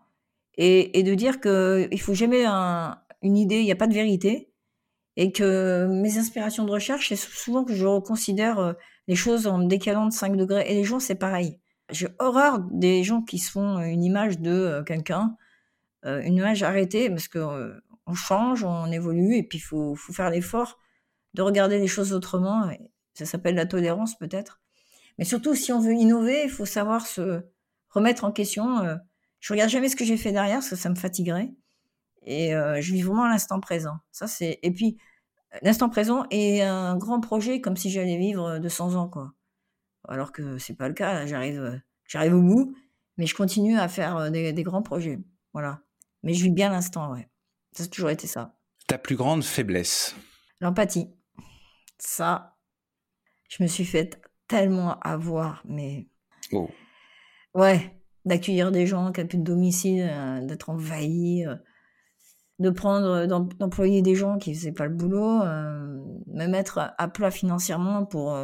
et, 0.57 1.03
de 1.03 1.15
dire 1.15 1.41
qu'il 1.41 1.89
ne 1.91 1.97
faut 1.97 2.15
jamais 2.15 2.45
une 2.47 3.37
idée, 3.37 3.61
il 3.61 3.65
n'y 3.65 3.73
a 3.73 3.77
pas 3.77 3.87
de 3.87 3.95
vérité, 3.95 4.53
et 5.17 5.33
que 5.33 5.87
mes 5.87 6.19
inspirations 6.19 6.65
de 6.65 6.71
recherche, 6.71 7.09
c'est 7.09 7.17
souvent 7.17 7.65
que 7.65 7.75
je 7.75 7.87
reconsidère 7.87 8.59
euh, 8.59 8.73
les 9.09 9.17
choses 9.17 9.47
en 9.47 9.59
décalant 9.59 10.07
de 10.07 10.13
5 10.13 10.37
degrés. 10.37 10.65
Et 10.69 10.75
les 10.75 10.85
gens, 10.85 11.01
c'est 11.01 11.15
pareil. 11.15 11.59
J'ai 11.91 12.09
horreur 12.19 12.61
des 12.71 13.03
gens 13.03 13.23
qui 13.23 13.39
se 13.39 13.51
font 13.51 13.81
une 13.81 14.05
image 14.05 14.39
de 14.39 14.51
euh, 14.51 14.83
quelqu'un, 14.83 15.37
euh, 16.05 16.21
une 16.23 16.37
image 16.37 16.63
arrêtée, 16.63 17.11
parce 17.11 17.29
qu'on 17.29 17.73
on 18.07 18.15
change, 18.15 18.65
on 18.65 18.87
évolue, 18.91 19.37
et 19.37 19.43
puis 19.43 19.59
il 19.59 19.63
faut, 19.63 19.97
faire 19.97 20.31
l'effort 20.31 20.79
de 21.35 21.43
regarder 21.43 21.79
les 21.79 21.89
choses 21.89 22.13
autrement. 22.13 22.71
ça 23.15 23.27
s'appelle 23.27 23.55
la 23.55 23.67
tolérance 23.67 24.17
peut-être. 24.19 24.61
Mais 25.19 25.25
surtout, 25.25 25.55
si 25.55 25.73
on 25.73 25.81
veut 25.81 25.93
innover, 25.93 26.45
il 26.45 26.51
faut 26.51 26.65
savoir 26.65 27.07
se 27.07 27.43
remettre 27.91 28.25
en 28.25 28.33
question. 28.33 28.79
Euh. 28.79 28.97
Je 29.41 29.53
regarde 29.53 29.71
jamais 29.71 29.89
ce 29.89 29.97
que 29.97 30.05
j'ai 30.05 30.17
fait 30.17 30.33
derrière, 30.33 30.57
parce 30.57 30.71
que 30.71 30.77
ça 30.77 30.89
me 30.89 30.95
fatiguerait. 30.95 31.51
Et 32.23 32.55
euh, 32.55 32.81
je 32.81 32.93
vis 32.93 33.03
vraiment 33.03 33.27
l'instant 33.27 33.61
présent. 33.61 33.99
Ça, 34.13 34.27
c'est. 34.27 34.59
Et 34.63 34.71
puis, 34.71 34.99
l'instant 35.63 35.89
présent 35.89 36.25
est 36.31 36.63
un 36.63 36.97
grand 36.97 37.21
projet, 37.21 37.61
comme 37.61 37.77
si 37.77 37.91
j'allais 37.91 38.17
vivre 38.17 38.59
200 38.59 38.95
ans, 38.95 39.09
quoi. 39.09 39.33
Alors 40.09 40.33
que 40.33 40.59
c'est 40.59 40.75
pas 40.75 40.89
le 40.89 40.95
cas. 40.95 41.27
J'arrive, 41.27 41.81
j'arrive 42.07 42.35
au 42.35 42.43
bout, 42.43 42.75
mais 43.17 43.27
je 43.27 43.35
continue 43.35 43.79
à 43.79 43.89
faire 43.89 44.31
des, 44.31 44.53
des 44.53 44.63
grands 44.63 44.83
projets. 44.83 45.19
Voilà. 45.53 45.81
Mais 46.23 46.35
je 46.35 46.45
vis 46.45 46.51
bien 46.51 46.71
l'instant, 46.71 47.13
ouais. 47.13 47.29
Ça 47.73 47.85
a 47.85 47.87
toujours 47.87 48.11
été 48.11 48.27
ça. 48.27 48.57
Ta 48.87 48.99
plus 48.99 49.17
grande 49.17 49.45
faiblesse? 49.45 50.17
L'empathie. 50.61 51.09
Ça, 51.99 52.57
je 53.49 53.63
me 53.63 53.69
suis 53.69 53.85
fait 53.85 54.21
tellement 54.49 54.99
avoir, 55.01 55.63
mais. 55.65 56.09
Oh. 56.53 56.69
Ouais, 57.55 58.01
d'accueillir 58.25 58.73
des 58.73 58.87
gens 58.87 59.13
qui 59.13 59.21
n'ont 59.21 59.27
plus 59.27 59.39
de 59.39 59.45
domicile, 59.45 60.09
euh, 60.11 60.45
d'être 60.45 60.71
envahis, 60.71 61.47
euh, 61.47 61.57
de 62.61 62.71
prendre, 62.71 63.27
d'employer 63.27 64.03
des 64.03 64.15
gens 64.15 64.39
qui 64.39 64.55
faisaient 64.55 64.73
pas 64.73 64.87
le 64.87 64.95
boulot, 64.95 65.43
euh, 65.43 65.99
me 66.29 66.47
mettre 66.47 66.95
à 66.97 67.09
plat 67.09 67.31
financièrement 67.31 68.05
pour, 68.05 68.39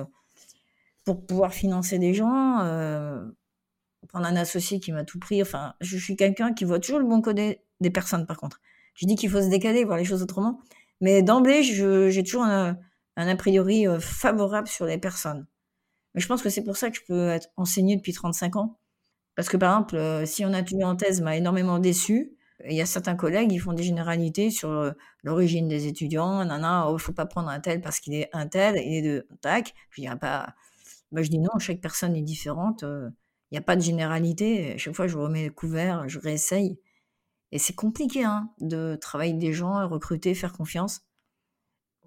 pour 1.04 1.24
pouvoir 1.24 1.52
financer 1.54 1.98
des 1.98 2.14
gens, 2.14 2.58
prendre 4.08 4.26
un 4.26 4.36
associé 4.36 4.80
qui 4.80 4.92
m'a 4.92 5.04
tout 5.04 5.18
pris. 5.18 5.40
Enfin, 5.42 5.74
je 5.80 5.96
suis 5.96 6.16
quelqu'un 6.16 6.52
qui 6.52 6.64
voit 6.64 6.80
toujours 6.80 6.98
le 6.98 7.06
bon 7.06 7.20
côté 7.20 7.60
des 7.80 7.90
personnes, 7.90 8.26
par 8.26 8.38
contre. 8.38 8.60
Je 8.94 9.06
dis 9.06 9.14
qu'il 9.14 9.30
faut 9.30 9.42
se 9.42 9.48
décaler, 9.48 9.84
voir 9.84 9.98
les 9.98 10.04
choses 10.04 10.22
autrement. 10.22 10.60
Mais 11.00 11.22
d'emblée, 11.22 11.62
j'ai 11.62 12.22
toujours 12.22 12.44
un, 12.44 12.78
a 13.16 13.36
priori 13.36 13.86
euh, 13.86 14.00
favorable 14.00 14.68
sur 14.68 14.86
les 14.86 14.98
personnes. 14.98 15.46
Mais 16.14 16.20
je 16.20 16.28
pense 16.28 16.42
que 16.42 16.48
c'est 16.48 16.64
pour 16.64 16.76
ça 16.76 16.90
que 16.90 16.96
je 16.96 17.02
peux 17.06 17.28
être 17.28 17.48
enseignée 17.56 17.96
depuis 17.96 18.14
35 18.14 18.56
ans. 18.56 18.78
Parce 19.34 19.50
que 19.50 19.58
par 19.58 19.72
exemple, 19.72 19.96
euh, 19.96 20.24
si 20.24 20.46
on 20.46 20.54
a 20.54 20.62
tenu 20.62 20.84
en 20.84 20.96
thèse 20.96 21.20
m'a 21.20 21.36
énormément 21.36 21.78
déçu, 21.78 22.35
il 22.68 22.76
y 22.76 22.80
a 22.80 22.86
certains 22.86 23.16
collègues, 23.16 23.52
ils 23.52 23.58
font 23.58 23.72
des 23.72 23.82
généralités 23.82 24.50
sur 24.50 24.70
euh, 24.70 24.92
l'origine 25.22 25.68
des 25.68 25.86
étudiants. 25.86 26.44
Nana, 26.44 26.90
oh, 26.90 26.98
faut 26.98 27.12
pas 27.12 27.26
prendre 27.26 27.48
un 27.48 27.60
tel 27.60 27.80
parce 27.80 28.00
qu'il 28.00 28.14
est 28.14 28.28
un 28.32 28.46
tel, 28.46 28.76
il 28.76 28.98
est 28.98 29.02
de 29.02 29.26
tac. 29.40 29.74
Je 29.90 30.02
dis, 30.02 30.08
pas. 30.20 30.54
Bah, 31.12 31.22
je 31.22 31.30
dis 31.30 31.38
non, 31.38 31.58
chaque 31.58 31.80
personne 31.80 32.16
est 32.16 32.22
différente. 32.22 32.82
Il 32.82 33.54
n'y 33.54 33.58
a 33.58 33.62
pas 33.62 33.76
de 33.76 33.82
généralité. 33.82 34.74
À 34.74 34.78
chaque 34.78 34.94
fois, 34.94 35.06
je 35.06 35.16
remets 35.16 35.46
le 35.46 35.52
couvert, 35.52 36.08
je 36.08 36.18
réessaye. 36.18 36.78
Et 37.52 37.58
c'est 37.58 37.74
compliqué 37.74 38.24
hein, 38.24 38.50
de 38.60 38.96
travailler 39.00 39.32
avec 39.32 39.40
des 39.40 39.52
gens, 39.52 39.88
recruter, 39.88 40.34
faire 40.34 40.52
confiance. 40.52 41.02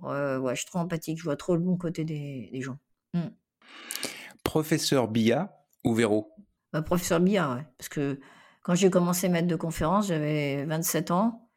ouais, 0.01 0.51
je 0.51 0.55
suis 0.55 0.65
trop 0.65 0.79
empathique, 0.79 1.17
je 1.17 1.23
vois 1.23 1.37
trop 1.37 1.55
le 1.55 1.61
bon 1.61 1.77
côté 1.77 2.03
des, 2.03 2.49
gens. 2.61 2.77
Mmh. 3.13 3.29
Professeur 4.43 5.07
Bia 5.07 5.53
ou 5.83 5.93
Véro? 5.93 6.33
Bah, 6.73 6.81
Professeur 6.81 7.19
Bia, 7.21 7.55
ouais. 7.55 7.65
Parce 7.77 7.89
que 7.89 8.19
quand 8.69 8.75
j'ai 8.75 8.91
commencé 8.91 9.25
à 9.25 9.29
mettre 9.31 9.47
de 9.47 9.55
conférences, 9.55 10.09
j'avais 10.09 10.63
27 10.65 11.09
ans 11.09 11.49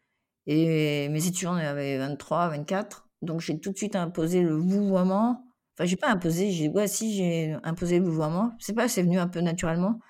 et 0.47 1.11
mes 1.11 1.26
étudiants 1.26 1.52
avaient 1.52 1.99
23, 1.99 2.49
24. 2.49 3.07
Donc 3.21 3.42
j'ai 3.42 3.61
tout 3.61 3.71
de 3.71 3.76
suite 3.76 3.97
imposé 3.97 4.40
le 4.40 4.54
vouvoiement. 4.54 5.45
Enfin, 5.76 5.85
j'ai 5.85 5.97
pas 5.97 6.09
imposé, 6.09 6.50
j'ai 6.50 6.71
ouais, 6.71 6.88
si 6.88 7.14
j'ai 7.14 7.54
imposé 7.64 7.99
le 7.99 8.07
vouvoiement. 8.07 8.52
C'est 8.61 8.73
pas, 8.73 8.88
c'est 8.88 9.02
venu 9.02 9.19
un 9.19 9.28
peu 9.28 9.42
naturellement. 9.42 10.00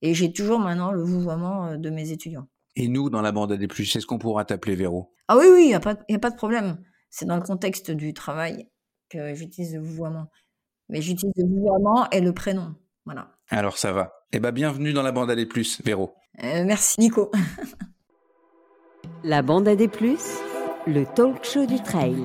Et 0.00 0.14
j'ai 0.14 0.32
toujours 0.32 0.60
maintenant 0.60 0.92
le 0.92 1.02
vouvoiement 1.02 1.70
euh, 1.70 1.76
de 1.76 1.90
mes 1.90 2.12
étudiants. 2.12 2.46
Et 2.76 2.86
nous, 2.86 3.10
dans 3.10 3.20
la 3.20 3.32
bande 3.32 3.50
AD+, 3.50 3.66
c'est 3.72 3.98
ce 3.98 4.06
qu'on 4.06 4.20
pourra 4.20 4.44
t'appeler 4.44 4.76
Véro 4.76 5.12
Ah 5.26 5.36
oui, 5.36 5.46
oui, 5.52 5.62
il 5.64 5.68
n'y 5.68 5.74
a, 5.74 5.80
pas, 5.80 5.96
a 6.08 6.18
pas 6.20 6.30
de 6.30 6.36
problème. 6.36 6.78
C'est 7.10 7.26
dans 7.26 7.34
le 7.34 7.42
contexte 7.42 7.90
du 7.90 8.14
travail 8.14 8.70
que 9.08 9.34
j'utilise 9.34 9.74
le 9.74 9.80
vouvoiement. 9.80 10.30
Mais 10.88 11.02
j'utilise 11.02 11.34
le 11.36 11.48
vouvoiement 11.48 12.08
et 12.10 12.20
le 12.20 12.32
prénom. 12.32 12.76
Voilà. 13.06 13.34
Alors 13.48 13.76
ça 13.76 13.92
va. 13.92 14.12
Eh 14.32 14.38
bien, 14.38 14.52
bienvenue 14.52 14.92
dans 14.92 15.02
la 15.02 15.10
bande 15.10 15.32
AD+, 15.32 15.44
Véro. 15.84 16.14
Euh, 16.44 16.64
merci 16.64 17.00
Nico. 17.00 17.32
la 19.24 19.42
bande 19.42 19.66
AD+, 19.66 19.88
le 20.86 21.04
talk 21.14 21.44
show 21.44 21.66
du 21.66 21.82
trail. 21.82 22.24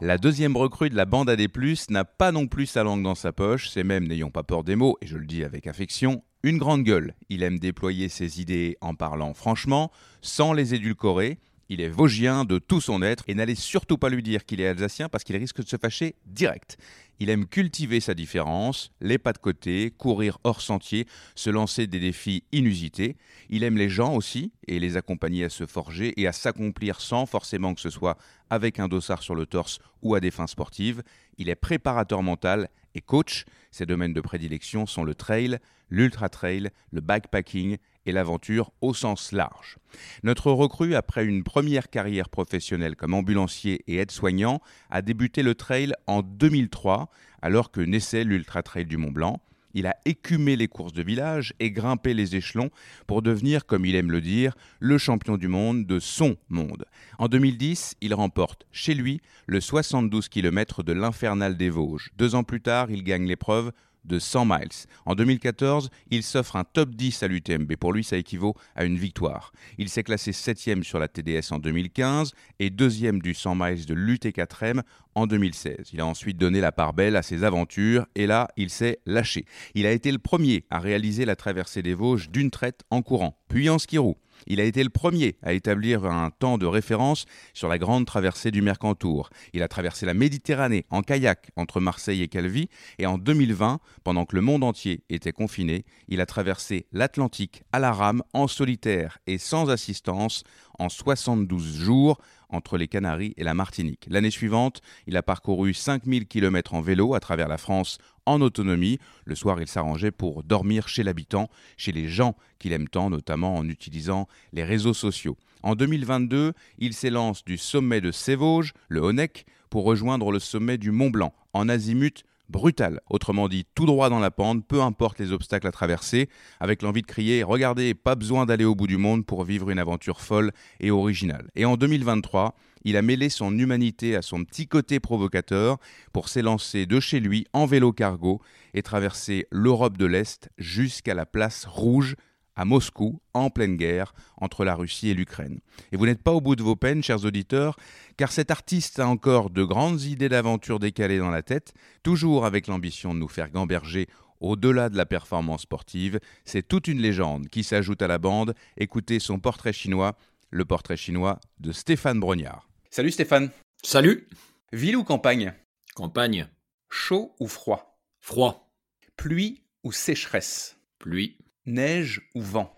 La 0.00 0.18
deuxième 0.18 0.56
recrue 0.56 0.90
de 0.90 0.96
la 0.96 1.04
bande 1.04 1.30
AD+, 1.30 1.46
n'a 1.90 2.04
pas 2.04 2.32
non 2.32 2.48
plus 2.48 2.66
sa 2.66 2.82
langue 2.82 3.04
dans 3.04 3.14
sa 3.14 3.32
poche, 3.32 3.68
c'est 3.68 3.84
même, 3.84 4.08
n'ayons 4.08 4.30
pas 4.30 4.42
peur 4.42 4.64
des 4.64 4.74
mots, 4.74 4.98
et 5.00 5.06
je 5.06 5.16
le 5.16 5.24
dis 5.24 5.44
avec 5.44 5.68
affection, 5.68 6.24
une 6.42 6.58
grande 6.58 6.82
gueule. 6.82 7.14
Il 7.28 7.44
aime 7.44 7.60
déployer 7.60 8.08
ses 8.08 8.40
idées 8.40 8.76
en 8.80 8.96
parlant 8.96 9.32
franchement, 9.32 9.92
sans 10.22 10.52
les 10.52 10.74
édulcorer. 10.74 11.38
Il 11.68 11.80
est 11.80 11.88
vosgien 11.88 12.44
de 12.44 12.58
tout 12.58 12.80
son 12.80 13.00
être 13.00 13.22
et 13.28 13.34
n'allez 13.34 13.54
surtout 13.54 13.96
pas 13.96 14.08
lui 14.08 14.24
dire 14.24 14.44
qu'il 14.44 14.60
est 14.60 14.66
alsacien 14.66 15.08
parce 15.08 15.22
qu'il 15.22 15.36
risque 15.36 15.62
de 15.62 15.68
se 15.68 15.76
fâcher 15.76 16.16
direct. 16.26 16.76
Il 17.22 17.30
aime 17.30 17.46
cultiver 17.46 18.00
sa 18.00 18.14
différence, 18.14 18.90
les 19.00 19.16
pas 19.16 19.32
de 19.32 19.38
côté, 19.38 19.92
courir 19.96 20.38
hors 20.42 20.60
sentier, 20.60 21.06
se 21.36 21.50
lancer 21.50 21.86
des 21.86 22.00
défis 22.00 22.42
inusités. 22.50 23.16
Il 23.48 23.62
aime 23.62 23.76
les 23.76 23.88
gens 23.88 24.16
aussi 24.16 24.50
et 24.66 24.80
les 24.80 24.96
accompagner 24.96 25.44
à 25.44 25.48
se 25.48 25.64
forger 25.64 26.20
et 26.20 26.26
à 26.26 26.32
s'accomplir 26.32 27.00
sans 27.00 27.26
forcément 27.26 27.74
que 27.74 27.80
ce 27.80 27.90
soit 27.90 28.18
avec 28.50 28.80
un 28.80 28.88
dossard 28.88 29.22
sur 29.22 29.36
le 29.36 29.46
torse 29.46 29.78
ou 30.02 30.16
à 30.16 30.20
des 30.20 30.32
fins 30.32 30.48
sportives. 30.48 31.04
Il 31.38 31.48
est 31.48 31.54
préparateur 31.54 32.24
mental 32.24 32.68
et 32.96 33.00
coach. 33.00 33.44
Ses 33.70 33.86
domaines 33.86 34.14
de 34.14 34.20
prédilection 34.20 34.86
sont 34.86 35.04
le 35.04 35.14
trail, 35.14 35.60
l'ultra-trail, 35.90 36.70
le 36.90 37.00
backpacking 37.02 37.76
et 38.06 38.12
l'aventure 38.12 38.72
au 38.80 38.94
sens 38.94 39.32
large. 39.32 39.78
Notre 40.22 40.50
recrue, 40.50 40.94
après 40.94 41.24
une 41.24 41.44
première 41.44 41.90
carrière 41.90 42.28
professionnelle 42.28 42.96
comme 42.96 43.14
ambulancier 43.14 43.82
et 43.86 43.96
aide-soignant, 43.96 44.60
a 44.90 45.02
débuté 45.02 45.42
le 45.42 45.54
trail 45.54 45.92
en 46.06 46.22
2003, 46.22 47.10
alors 47.42 47.70
que 47.70 47.80
naissait 47.80 48.24
l'ultra-trail 48.24 48.86
du 48.86 48.96
Mont 48.96 49.10
Blanc. 49.10 49.40
Il 49.74 49.86
a 49.86 49.96
écumé 50.04 50.56
les 50.56 50.68
courses 50.68 50.92
de 50.92 51.02
village 51.02 51.54
et 51.58 51.70
grimpé 51.70 52.12
les 52.12 52.36
échelons 52.36 52.70
pour 53.06 53.22
devenir, 53.22 53.64
comme 53.64 53.86
il 53.86 53.94
aime 53.94 54.10
le 54.10 54.20
dire, 54.20 54.54
le 54.80 54.98
champion 54.98 55.38
du 55.38 55.48
monde 55.48 55.86
de 55.86 55.98
son 55.98 56.36
monde. 56.50 56.84
En 57.18 57.28
2010, 57.28 57.94
il 58.02 58.12
remporte 58.12 58.66
chez 58.70 58.94
lui 58.94 59.20
le 59.46 59.60
72 59.60 60.28
km 60.28 60.82
de 60.82 60.92
l'Infernal 60.92 61.56
des 61.56 61.70
Vosges. 61.70 62.10
Deux 62.18 62.34
ans 62.34 62.44
plus 62.44 62.60
tard, 62.60 62.90
il 62.90 63.02
gagne 63.02 63.26
l'épreuve 63.26 63.72
de 64.04 64.18
100 64.18 64.46
miles. 64.46 64.86
En 65.06 65.14
2014, 65.14 65.90
il 66.10 66.22
s'offre 66.22 66.56
un 66.56 66.64
top 66.64 66.90
10 66.90 67.22
à 67.22 67.28
l'UTMB. 67.28 67.76
Pour 67.76 67.92
lui, 67.92 68.04
ça 68.04 68.16
équivaut 68.16 68.54
à 68.74 68.84
une 68.84 68.96
victoire. 68.96 69.52
Il 69.78 69.88
s'est 69.88 70.02
classé 70.02 70.32
7e 70.32 70.82
sur 70.82 70.98
la 70.98 71.08
TDS 71.08 71.52
en 71.52 71.58
2015 71.58 72.32
et 72.58 72.70
2e 72.70 73.20
du 73.20 73.34
100 73.34 73.54
miles 73.54 73.86
de 73.86 73.94
l'UT4M 73.94 74.82
en 75.14 75.26
2016. 75.26 75.90
Il 75.92 76.00
a 76.00 76.06
ensuite 76.06 76.36
donné 76.36 76.60
la 76.60 76.72
part 76.72 76.94
belle 76.94 77.16
à 77.16 77.22
ses 77.22 77.44
aventures 77.44 78.06
et 78.14 78.26
là, 78.26 78.48
il 78.56 78.70
s'est 78.70 78.98
lâché. 79.06 79.44
Il 79.74 79.86
a 79.86 79.92
été 79.92 80.10
le 80.10 80.18
premier 80.18 80.64
à 80.70 80.78
réaliser 80.78 81.24
la 81.24 81.36
traversée 81.36 81.82
des 81.82 81.94
Vosges 81.94 82.30
d'une 82.30 82.50
traite 82.50 82.82
en 82.90 83.02
courant, 83.02 83.38
puis 83.48 83.68
en 83.68 83.78
skirou. 83.78 84.16
Il 84.46 84.60
a 84.60 84.64
été 84.64 84.82
le 84.82 84.90
premier 84.90 85.36
à 85.42 85.52
établir 85.52 86.04
un 86.04 86.30
temps 86.30 86.58
de 86.58 86.66
référence 86.66 87.26
sur 87.54 87.68
la 87.68 87.78
grande 87.78 88.06
traversée 88.06 88.50
du 88.50 88.62
Mercantour. 88.62 89.30
Il 89.52 89.62
a 89.62 89.68
traversé 89.68 90.06
la 90.06 90.14
Méditerranée 90.14 90.84
en 90.90 91.02
kayak 91.02 91.50
entre 91.56 91.80
Marseille 91.80 92.22
et 92.22 92.28
Calvi 92.28 92.68
et 92.98 93.06
en 93.06 93.18
2020, 93.18 93.80
pendant 94.04 94.24
que 94.24 94.36
le 94.36 94.42
monde 94.42 94.64
entier 94.64 95.04
était 95.08 95.32
confiné, 95.32 95.84
il 96.08 96.20
a 96.20 96.26
traversé 96.26 96.86
l'Atlantique 96.92 97.62
à 97.72 97.78
la 97.78 97.92
rame 97.92 98.22
en 98.32 98.46
solitaire 98.48 99.18
et 99.26 99.38
sans 99.38 99.70
assistance 99.70 100.44
en 100.78 100.88
72 100.88 101.76
jours 101.76 102.18
entre 102.48 102.76
les 102.76 102.88
Canaries 102.88 103.34
et 103.36 103.44
la 103.44 103.54
Martinique. 103.54 104.06
L'année 104.10 104.30
suivante, 104.30 104.80
il 105.06 105.16
a 105.16 105.22
parcouru 105.22 105.74
5000 105.74 106.26
km 106.26 106.74
en 106.74 106.80
vélo 106.80 107.14
à 107.14 107.20
travers 107.20 107.48
la 107.48 107.58
France 107.58 107.98
en 108.26 108.40
autonomie. 108.40 108.98
Le 109.24 109.34
soir, 109.34 109.60
il 109.60 109.68
s'arrangeait 109.68 110.10
pour 110.10 110.42
dormir 110.42 110.88
chez 110.88 111.02
l'habitant, 111.02 111.48
chez 111.76 111.92
les 111.92 112.08
gens 112.08 112.36
qu'il 112.58 112.72
aime 112.72 112.88
tant, 112.88 113.10
notamment 113.10 113.56
en 113.56 113.68
utilisant 113.68 114.28
les 114.52 114.64
réseaux 114.64 114.94
sociaux. 114.94 115.36
En 115.62 115.74
2022, 115.74 116.52
il 116.78 116.92
s'élance 116.92 117.44
du 117.44 117.56
sommet 117.56 118.00
de 118.00 118.10
Sévauges, 118.10 118.72
le 118.88 119.00
Honeck, 119.00 119.46
pour 119.70 119.84
rejoindre 119.84 120.30
le 120.30 120.38
sommet 120.38 120.76
du 120.76 120.90
Mont 120.90 121.10
Blanc, 121.10 121.32
en 121.52 121.68
azimut 121.68 122.24
brutal, 122.52 123.00
autrement 123.10 123.48
dit 123.48 123.66
tout 123.74 123.86
droit 123.86 124.10
dans 124.10 124.20
la 124.20 124.30
pente, 124.30 124.64
peu 124.64 124.80
importe 124.80 125.18
les 125.18 125.32
obstacles 125.32 125.66
à 125.66 125.72
traverser, 125.72 126.28
avec 126.60 126.82
l'envie 126.82 127.02
de 127.02 127.06
crier 127.06 127.42
Regardez, 127.42 127.94
pas 127.94 128.14
besoin 128.14 128.46
d'aller 128.46 128.64
au 128.64 128.76
bout 128.76 128.86
du 128.86 128.98
monde 128.98 129.26
pour 129.26 129.42
vivre 129.42 129.70
une 129.70 129.80
aventure 129.80 130.20
folle 130.20 130.52
et 130.78 130.92
originale. 130.92 131.50
Et 131.56 131.64
en 131.64 131.76
2023, 131.76 132.54
il 132.84 132.96
a 132.96 133.02
mêlé 133.02 133.28
son 133.28 133.56
humanité 133.58 134.14
à 134.14 134.22
son 134.22 134.44
petit 134.44 134.68
côté 134.68 135.00
provocateur 135.00 135.78
pour 136.12 136.28
s'élancer 136.28 136.86
de 136.86 137.00
chez 137.00 137.20
lui 137.20 137.46
en 137.52 137.66
vélo 137.66 137.92
cargo 137.92 138.40
et 138.74 138.82
traverser 138.82 139.46
l'Europe 139.50 139.96
de 139.96 140.06
l'Est 140.06 140.50
jusqu'à 140.58 141.14
la 141.14 141.26
place 141.26 141.64
rouge 141.64 142.16
à 142.56 142.64
Moscou, 142.64 143.20
en 143.34 143.50
pleine 143.50 143.76
guerre 143.76 144.14
entre 144.36 144.64
la 144.64 144.74
Russie 144.74 145.08
et 145.08 145.14
l'Ukraine. 145.14 145.60
Et 145.90 145.96
vous 145.96 146.06
n'êtes 146.06 146.22
pas 146.22 146.32
au 146.32 146.40
bout 146.40 146.56
de 146.56 146.62
vos 146.62 146.76
peines, 146.76 147.02
chers 147.02 147.24
auditeurs, 147.24 147.76
car 148.16 148.32
cet 148.32 148.50
artiste 148.50 148.98
a 148.98 149.06
encore 149.06 149.50
de 149.50 149.64
grandes 149.64 150.02
idées 150.02 150.28
d'aventure 150.28 150.78
décalées 150.78 151.18
dans 151.18 151.30
la 151.30 151.42
tête, 151.42 151.74
toujours 152.02 152.44
avec 152.44 152.66
l'ambition 152.66 153.14
de 153.14 153.18
nous 153.18 153.28
faire 153.28 153.50
gamberger 153.50 154.06
au-delà 154.40 154.88
de 154.88 154.96
la 154.96 155.06
performance 155.06 155.62
sportive. 155.62 156.20
C'est 156.44 156.66
toute 156.66 156.88
une 156.88 157.00
légende 157.00 157.48
qui 157.48 157.64
s'ajoute 157.64 158.02
à 158.02 158.08
la 158.08 158.18
bande. 158.18 158.54
Écoutez 158.76 159.18
son 159.18 159.38
portrait 159.38 159.72
chinois, 159.72 160.16
le 160.50 160.64
portrait 160.64 160.96
chinois 160.96 161.40
de 161.60 161.72
Stéphane 161.72 162.20
Brognard. 162.20 162.68
Salut 162.90 163.12
Stéphane. 163.12 163.50
Salut. 163.82 164.28
Ville 164.72 164.96
ou 164.96 165.04
campagne? 165.04 165.54
Campagne. 165.94 166.48
Chaud 166.90 167.34
ou 167.40 167.48
froid? 167.48 167.98
Froid. 168.20 168.70
Pluie 169.16 169.62
ou 169.84 169.92
sécheresse? 169.92 170.76
Pluie. 170.98 171.38
Neige 171.66 172.22
ou 172.34 172.42
vent? 172.42 172.74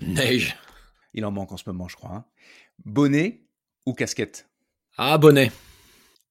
Neige. 0.00 0.56
Il 1.14 1.24
en 1.24 1.30
manque 1.30 1.52
en 1.52 1.56
ce 1.56 1.64
moment, 1.66 1.88
je 1.88 1.96
crois. 1.96 2.10
hein. 2.14 2.24
Bonnet 2.84 3.42
ou 3.86 3.94
casquette? 3.94 4.48
Ah, 4.98 5.16
bonnet. 5.18 5.50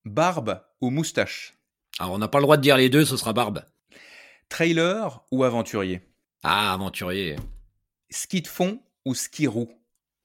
Barbe 0.06 0.62
ou 0.82 0.90
moustache? 0.92 1.54
Alors, 2.00 2.14
on 2.14 2.18
n'a 2.20 2.28
pas 2.28 2.38
le 2.40 2.44
droit 2.44 2.58
de 2.58 2.62
dire 2.62 2.78
les 2.78 2.90
deux, 2.90 3.06
ce 3.06 3.18
sera 3.18 3.34
barbe. 3.34 3.64
Trailer 4.50 5.24
ou 5.32 5.44
aventurier? 5.44 6.02
Ah, 6.44 6.74
aventurier. 6.74 7.38
Ski 8.12 8.42
de 8.42 8.48
fond 8.48 8.80
ou 9.06 9.16
ski 9.16 9.48
roue? 9.48 9.72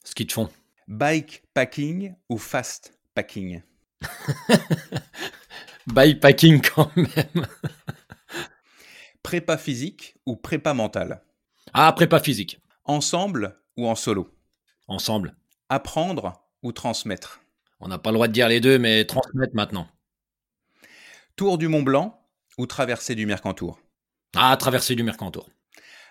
Ski 0.04 0.26
de 0.26 0.32
fond. 0.32 0.50
Bike 0.88 1.44
packing 1.54 2.14
ou 2.28 2.36
fast 2.36 2.92
packing? 3.14 3.62
Bikepacking 5.86 6.60
quand 6.62 6.94
même. 6.96 7.46
Prépa 9.22 9.56
physique 9.56 10.16
ou 10.26 10.36
prépa 10.36 10.74
mentale 10.74 11.22
Ah, 11.72 11.92
prépa 11.92 12.20
physique. 12.20 12.60
Ensemble 12.84 13.60
ou 13.76 13.88
en 13.88 13.94
solo? 13.94 14.34
Ensemble. 14.88 15.36
Apprendre 15.68 16.42
ou 16.62 16.72
transmettre? 16.72 17.40
On 17.80 17.88
n'a 17.88 17.98
pas 17.98 18.10
le 18.10 18.14
droit 18.14 18.28
de 18.28 18.32
dire 18.32 18.48
les 18.48 18.60
deux, 18.60 18.78
mais 18.78 19.04
transmettre 19.04 19.54
maintenant. 19.54 19.88
Tour 21.36 21.58
du 21.58 21.68
Mont 21.68 21.82
Blanc 21.82 22.20
ou 22.58 22.66
traversée 22.66 23.14
du 23.14 23.24
Mercantour? 23.24 23.80
Ah, 24.36 24.56
traversée 24.56 24.94
du 24.94 25.02
Mercantour. 25.02 25.48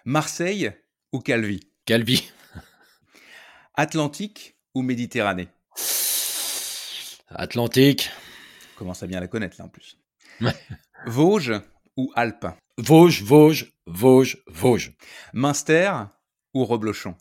Marseille 0.06 0.72
ou 1.12 1.20
Calvi? 1.20 1.60
Calvi. 1.86 2.32
Atlantique 3.76 4.56
ou 4.74 4.82
Méditerranée? 4.82 5.50
Atlantique. 7.30 8.10
On 8.76 8.80
Commence 8.80 9.04
à 9.04 9.08
bien 9.08 9.20
la 9.20 9.28
connaître 9.28 9.58
là 9.60 9.66
en 9.66 9.70
plus? 9.70 9.98
Vosges 11.06 11.62
ou 11.98 12.12
Alpes? 12.16 12.48
Vosges, 12.80 13.24
Vosges, 13.24 13.74
Vosges, 13.88 14.38
Vosges. 14.48 14.94
Münster 15.34 15.92
ou 16.54 16.64
Reblochon? 16.64 17.14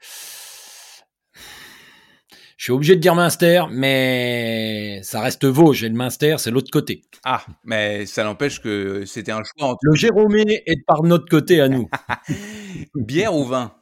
Je 2.56 2.64
suis 2.64 2.72
obligé 2.72 2.94
de 2.94 3.00
dire 3.00 3.16
Münster, 3.16 3.64
mais 3.70 5.00
ça 5.02 5.20
reste 5.20 5.44
Vosges 5.44 5.82
et 5.82 5.88
le 5.88 5.96
Münster, 5.96 6.36
c'est 6.38 6.52
l'autre 6.52 6.70
côté. 6.70 7.02
Ah, 7.24 7.44
mais 7.64 8.06
ça 8.06 8.22
n'empêche 8.22 8.60
que 8.60 9.04
c'était 9.04 9.32
un 9.32 9.42
choix 9.42 9.70
entre 9.70 9.80
Le 9.82 9.96
Jérômé 9.96 10.62
est 10.66 10.84
par 10.86 11.02
notre 11.02 11.26
côté 11.26 11.60
à 11.60 11.68
nous. 11.68 11.88
bière 12.94 13.34
ou 13.34 13.44
vin? 13.44 13.74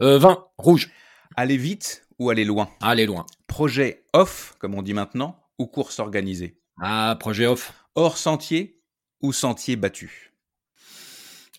Euh, 0.00 0.18
vin, 0.18 0.46
rouge. 0.56 0.90
Aller 1.36 1.58
vite 1.58 2.06
ou 2.18 2.30
aller 2.30 2.46
loin? 2.46 2.70
Allez 2.80 3.04
loin. 3.04 3.26
Projet 3.46 4.04
off, 4.14 4.54
comme 4.58 4.74
on 4.74 4.82
dit 4.82 4.94
maintenant, 4.94 5.36
ou 5.58 5.66
course 5.66 5.98
organisée? 5.98 6.58
Ah, 6.80 7.14
projet 7.20 7.46
off. 7.46 7.74
Hors 7.94 8.16
sentier 8.16 8.80
ou 9.22 9.32
sentier 9.34 9.76
battu? 9.76 10.29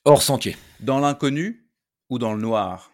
Hors 0.03 0.23
sentier. 0.23 0.57
Dans 0.79 0.99
l'inconnu 0.99 1.67
ou 2.09 2.17
dans 2.17 2.33
le 2.33 2.41
noir? 2.41 2.91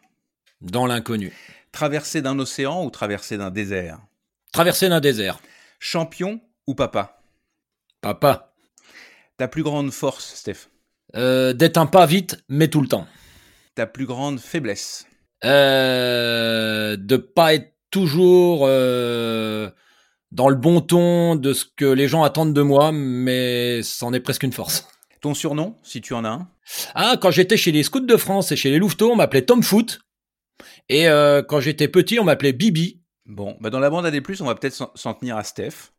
Dans 0.60 0.86
l'inconnu. 0.86 1.32
Traversée 1.72 2.22
d'un 2.22 2.38
océan 2.38 2.84
ou 2.84 2.90
traversée 2.90 3.38
d'un 3.38 3.50
désert? 3.50 4.00
Traversée 4.52 4.90
d'un 4.90 5.00
désert. 5.00 5.40
Champion 5.80 6.42
ou 6.68 6.76
papa? 6.76 7.22
Papa. 8.02 8.52
Ta 9.38 9.48
plus 9.48 9.64
grande 9.64 9.92
force, 9.92 10.36
Steph? 10.36 10.68
Euh, 11.16 11.54
D'être 11.54 11.78
un 11.78 11.86
pas 11.86 12.06
vite, 12.06 12.44
mais 12.50 12.68
tout 12.68 12.82
le 12.82 12.90
temps. 12.90 13.08
Ta 13.76 13.86
plus 13.86 14.06
grande 14.06 14.42
faiblesse? 14.42 15.06
Euh, 15.46 16.98
de 16.98 17.16
pas 17.16 17.54
être 17.54 17.74
toujours 17.90 18.66
euh, 18.66 19.70
dans 20.34 20.50
le 20.50 20.56
bon 20.56 20.82
ton 20.82 21.38
de 21.38 21.54
ce 21.54 21.64
que 21.64 21.86
les 21.86 22.10
gens 22.10 22.24
attendent 22.24 22.54
de 22.54 22.62
moi, 22.62 22.92
mais 22.92 23.82
c'en 23.82 24.12
est 24.12 24.20
presque 24.20 24.44
une 24.44 24.52
force. 24.52 24.86
Ton 25.22 25.34
surnom, 25.34 25.76
si 25.84 26.02
tu 26.02 26.14
en 26.14 26.24
as 26.26 26.30
un 26.30 26.50
Ah, 26.96 27.16
quand 27.20 27.32
j'étais 27.32 27.58
chez 27.58 27.72
les 27.72 27.84
Scouts 27.84 28.02
de 28.02 28.18
France 28.18 28.52
et 28.52 28.56
chez 28.56 28.70
les 28.70 28.78
Louveteaux, 28.78 29.12
on 29.12 29.16
m'appelait 29.16 29.42
Tom 29.44 29.64
Foot. 29.64 30.00
Et 30.90 31.08
euh, 31.08 31.42
quand 31.44 31.60
j'étais 31.60 31.88
petit, 31.88 32.20
on 32.20 32.24
m'appelait 32.24 32.54
Bibi. 32.54 33.02
Bon, 33.26 33.58
bah 33.60 33.70
dans 33.70 33.80
la 33.80 33.90
bande 33.90 34.06
AD+, 34.06 34.22
on 34.40 34.46
va 34.46 34.56
peut-être 34.56 34.90
s'en- 34.96 35.14
tenir 35.14 35.38
à 35.38 35.44
Steph. 35.44 35.92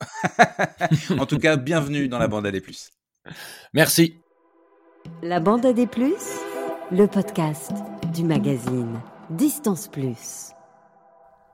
en 1.18 1.26
tout 1.26 1.38
cas, 1.38 1.56
bienvenue 1.56 2.08
dans 2.08 2.18
la 2.18 2.28
bande 2.28 2.46
AD+. 2.46 2.60
Merci. 3.72 4.16
La 5.22 5.40
bande 5.40 5.66
à 5.66 5.72
des 5.72 5.86
plus, 5.86 6.14
le 6.90 7.06
podcast 7.06 7.72
du 8.14 8.24
magazine 8.24 9.00
Distance 9.30 9.88
Plus. 9.88 10.50